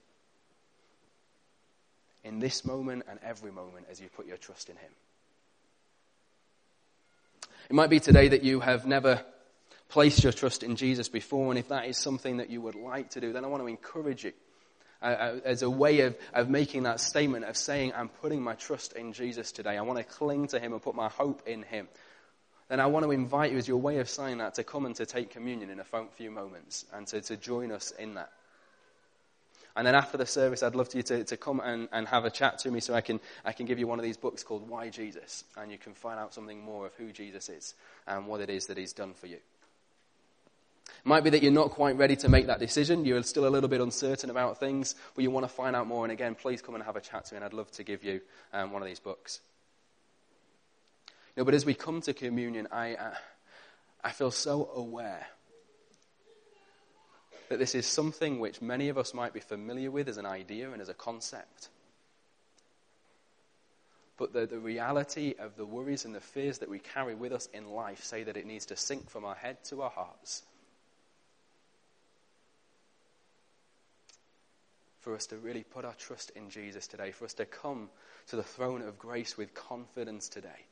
in 2.25 2.38
this 2.38 2.64
moment 2.64 3.05
and 3.09 3.19
every 3.23 3.51
moment 3.51 3.87
as 3.91 4.01
you 4.01 4.09
put 4.09 4.27
your 4.27 4.37
trust 4.37 4.69
in 4.69 4.77
Him. 4.77 4.91
It 7.69 7.75
might 7.75 7.91
be 7.91 8.01
today 8.01 8.29
that 8.29 8.45
you 8.45 8.61
have 8.61 8.87
never 8.87 9.23
placed 9.88 10.23
your 10.23 10.33
trust 10.33 10.62
in 10.62 10.77
Jesus 10.77 11.09
before, 11.09 11.51
and 11.51 11.59
if 11.59 11.69
that 11.69 11.87
is 11.87 11.99
something 11.99 12.37
that 12.37 12.51
you 12.51 12.61
would 12.61 12.75
like 12.77 13.11
to 13.11 13.21
do, 13.21 13.33
then 13.33 13.45
I 13.45 13.49
want 13.49 13.62
to 13.62 13.67
encourage 13.67 14.25
you. 14.25 14.33
Uh, 15.01 15.07
uh 15.07 15.41
as 15.45 15.62
a 15.62 15.71
way 15.71 16.01
of, 16.01 16.17
of 16.35 16.51
making 16.51 16.83
that 16.83 17.01
statement 17.01 17.45
of 17.45 17.57
saying, 17.57 17.93
I'm 17.95 18.09
putting 18.09 18.43
my 18.43 18.55
trust 18.55 18.95
in 18.95 19.12
Jesus 19.12 19.53
today. 19.53 19.77
I 19.79 19.83
want 19.83 19.99
to 19.99 20.05
cling 20.05 20.49
to 20.49 20.59
Him 20.59 20.73
and 20.73 20.83
put 20.83 20.95
my 20.95 21.09
hope 21.09 21.43
in 21.47 21.62
Him 21.62 21.88
then 22.68 22.81
I 22.81 22.87
want 22.87 23.04
to 23.04 23.11
invite 23.11 23.50
you 23.52 23.59
as 23.59 23.66
your 23.66 23.78
way 23.78 23.98
of 23.98 24.09
saying 24.09 24.38
that 24.38 24.54
to 24.54 24.64
come 24.64 24.87
and 24.87 24.94
to 24.96 25.07
take 25.07 25.31
communion 25.31 25.70
in 25.70 25.81
a 25.81 25.85
few 26.16 26.31
moments 26.31 26.85
and 26.92 27.07
to, 27.09 27.20
to 27.22 27.37
join 27.37 27.72
us 27.72 27.92
in 27.92 28.14
that. 28.14 28.31
And 29.74 29.87
then 29.87 29.94
after 29.94 30.18
the 30.18 30.26
service, 30.26 30.62
I'd 30.62 30.74
love 30.74 30.88
to 30.88 30.96
you 30.96 31.02
to, 31.04 31.24
to 31.24 31.37
come 31.37 31.61
and, 31.61 31.88
and 31.92 32.09
have 32.09 32.24
a 32.24 32.31
chat 32.31 32.59
to 32.61 32.70
me 32.70 32.81
so 32.81 32.94
I 32.94 33.00
can, 33.00 33.20
I 33.44 33.52
can 33.52 33.64
give 33.64 33.78
you 33.78 33.87
one 33.87 34.00
of 34.00 34.04
these 34.04 34.16
books 34.16 34.42
called 34.42 34.68
Why 34.68 34.88
Jesus? 34.88 35.44
And 35.57 35.70
you 35.70 35.78
can 35.78 35.94
find 35.94 36.18
out 36.18 36.35
something 36.35 36.61
more 36.61 36.87
of 36.87 36.94
who 36.94 37.12
Jesus 37.12 37.48
is 37.48 37.74
and 38.07 38.26
what 38.26 38.40
it 38.40 38.50
is 38.50 38.66
that 38.66 38.76
he's 38.76 38.92
done 38.92 39.14
for 39.14 39.28
you. 39.28 39.37
It 39.37 41.07
might 41.07 41.22
be 41.22 41.31
that 41.31 41.42
you're 41.42 41.52
not 41.52 41.70
quite 41.70 41.96
ready 41.96 42.16
to 42.16 42.28
make 42.28 42.48
that 42.48 42.59
decision. 42.59 43.04
You're 43.04 43.22
still 43.22 43.46
a 43.46 43.50
little 43.50 43.68
bit 43.68 43.81
uncertain 43.81 44.31
about 44.31 44.59
things, 44.59 44.96
but 45.14 45.22
you 45.22 45.31
want 45.31 45.44
to 45.44 45.52
find 45.52 45.76
out 45.76 45.87
more. 45.87 46.04
And 46.04 46.11
again, 46.11 46.35
please 46.35 46.61
come 46.61 46.74
and 46.74 46.83
have 46.83 46.96
a 46.96 47.00
chat 47.00 47.26
to 47.26 47.35
me, 47.35 47.37
and 47.37 47.44
I'd 47.44 47.52
love 47.52 47.70
to 47.72 47.85
give 47.85 48.02
you 48.02 48.20
um, 48.52 48.72
one 48.72 48.83
of 48.83 48.88
these 48.88 48.98
books. 48.98 49.40
No, 51.38 51.44
but 51.44 51.55
as 51.55 51.64
we 51.64 51.72
come 51.72 52.01
to 52.01 52.12
communion, 52.12 52.66
I, 52.72 52.94
uh, 52.96 53.14
I 54.03 54.11
feel 54.11 54.33
so 54.33 54.72
aware 54.74 55.24
that 57.48 57.61
this 57.61 57.77
is 57.77 57.87
something 57.87 58.40
which 58.40 58.61
many 58.61 58.88
of 58.88 58.98
us 58.98 59.14
might 59.14 59.33
be 59.33 59.38
familiar 59.38 59.92
with 59.92 60.09
as 60.09 60.16
an 60.16 60.27
idea 60.27 60.72
and 60.72 60.83
as 60.83 60.88
a 60.88 60.94
concept. 60.94 61.68
But 64.16 64.33
the, 64.33 64.46
the 64.46 64.59
reality 64.59 65.37
of 65.38 65.57
the 65.57 65.64
worries 65.64 66.05
and 66.05 66.12
the 66.12 66.20
fears 66.20 66.59
that 66.59 66.68
we 66.68 66.81
carry 66.81 67.14
with 67.14 67.31
us 67.33 67.48
in 67.55 67.68
life 67.68 68.03
say 68.03 68.24
that 68.24 68.37
it 68.37 68.44
needs 68.44 68.66
to 68.66 68.77
sink 68.77 69.09
from 69.09 69.24
our 69.24 69.37
head 69.37 69.62
to 69.66 69.83
our 69.83 69.90
hearts. 69.90 70.42
For 75.03 75.14
us 75.14 75.29
to 75.29 75.37
really 75.37 75.62
put 75.62 75.85
our 75.85 75.94
trust 75.94 76.33
in 76.35 76.51
Jesus 76.51 76.88
today, 76.88 77.12
for 77.12 77.27
us 77.27 77.35
to 77.35 77.46
come 77.46 77.90
to 78.27 78.35
the 78.35 78.42
throne 78.42 78.83
of 78.83 78.98
grace 78.98 79.38
with 79.38 79.55
confidence 79.55 80.29
today 80.29 80.66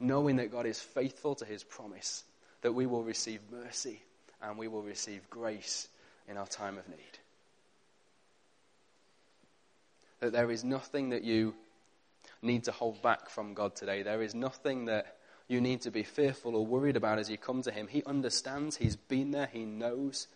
knowing 0.00 0.36
that 0.36 0.52
God 0.52 0.66
is 0.66 0.80
faithful 0.80 1.34
to 1.36 1.44
his 1.44 1.64
promise, 1.64 2.24
that 2.62 2.72
we 2.72 2.86
will 2.86 3.02
receive 3.02 3.40
mercy 3.50 4.00
and 4.42 4.56
we 4.56 4.68
will 4.68 4.82
receive 4.82 5.28
grace 5.30 5.88
in 6.28 6.36
our 6.36 6.46
time 6.46 6.78
of 6.78 6.88
need. 6.88 6.98
That 10.20 10.32
there 10.32 10.50
is 10.50 10.64
nothing 10.64 11.10
that 11.10 11.24
you 11.24 11.54
need 12.42 12.64
to 12.64 12.72
hold 12.72 13.02
back 13.02 13.30
from 13.30 13.54
God 13.54 13.74
today. 13.74 14.02
There 14.02 14.22
is 14.22 14.34
nothing 14.34 14.86
that 14.86 15.16
you 15.48 15.60
need 15.60 15.82
to 15.82 15.90
be 15.90 16.02
fearful 16.02 16.54
or 16.54 16.66
worried 16.66 16.96
about 16.96 17.18
as 17.18 17.30
you 17.30 17.38
come 17.38 17.62
to 17.62 17.70
Him. 17.70 17.88
He 17.88 18.04
understands, 18.04 18.76
He's 18.76 18.96
been 18.96 19.30
there, 19.30 19.48
He 19.50 19.64
knows, 19.64 20.28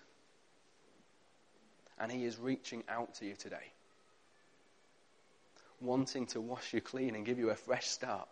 and 1.99 2.11
He 2.11 2.25
is 2.25 2.39
reaching 2.39 2.83
out 2.89 3.15
to 3.17 3.27
you 3.27 3.35
today, 3.35 3.73
wanting 5.81 6.27
to 6.27 6.41
wash 6.41 6.73
you 6.73 6.81
clean 6.81 7.15
and 7.15 7.27
give 7.27 7.39
you 7.39 7.51
a 7.51 7.55
fresh 7.55 7.87
start 7.87 8.29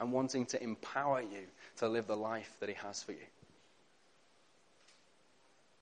and 0.00 0.12
wanting 0.12 0.46
to 0.46 0.62
empower 0.62 1.20
you 1.20 1.46
to 1.76 1.88
live 1.88 2.06
the 2.06 2.16
life 2.16 2.56
that 2.60 2.68
He 2.68 2.74
has 2.74 3.02
for 3.02 3.12
you. 3.12 3.18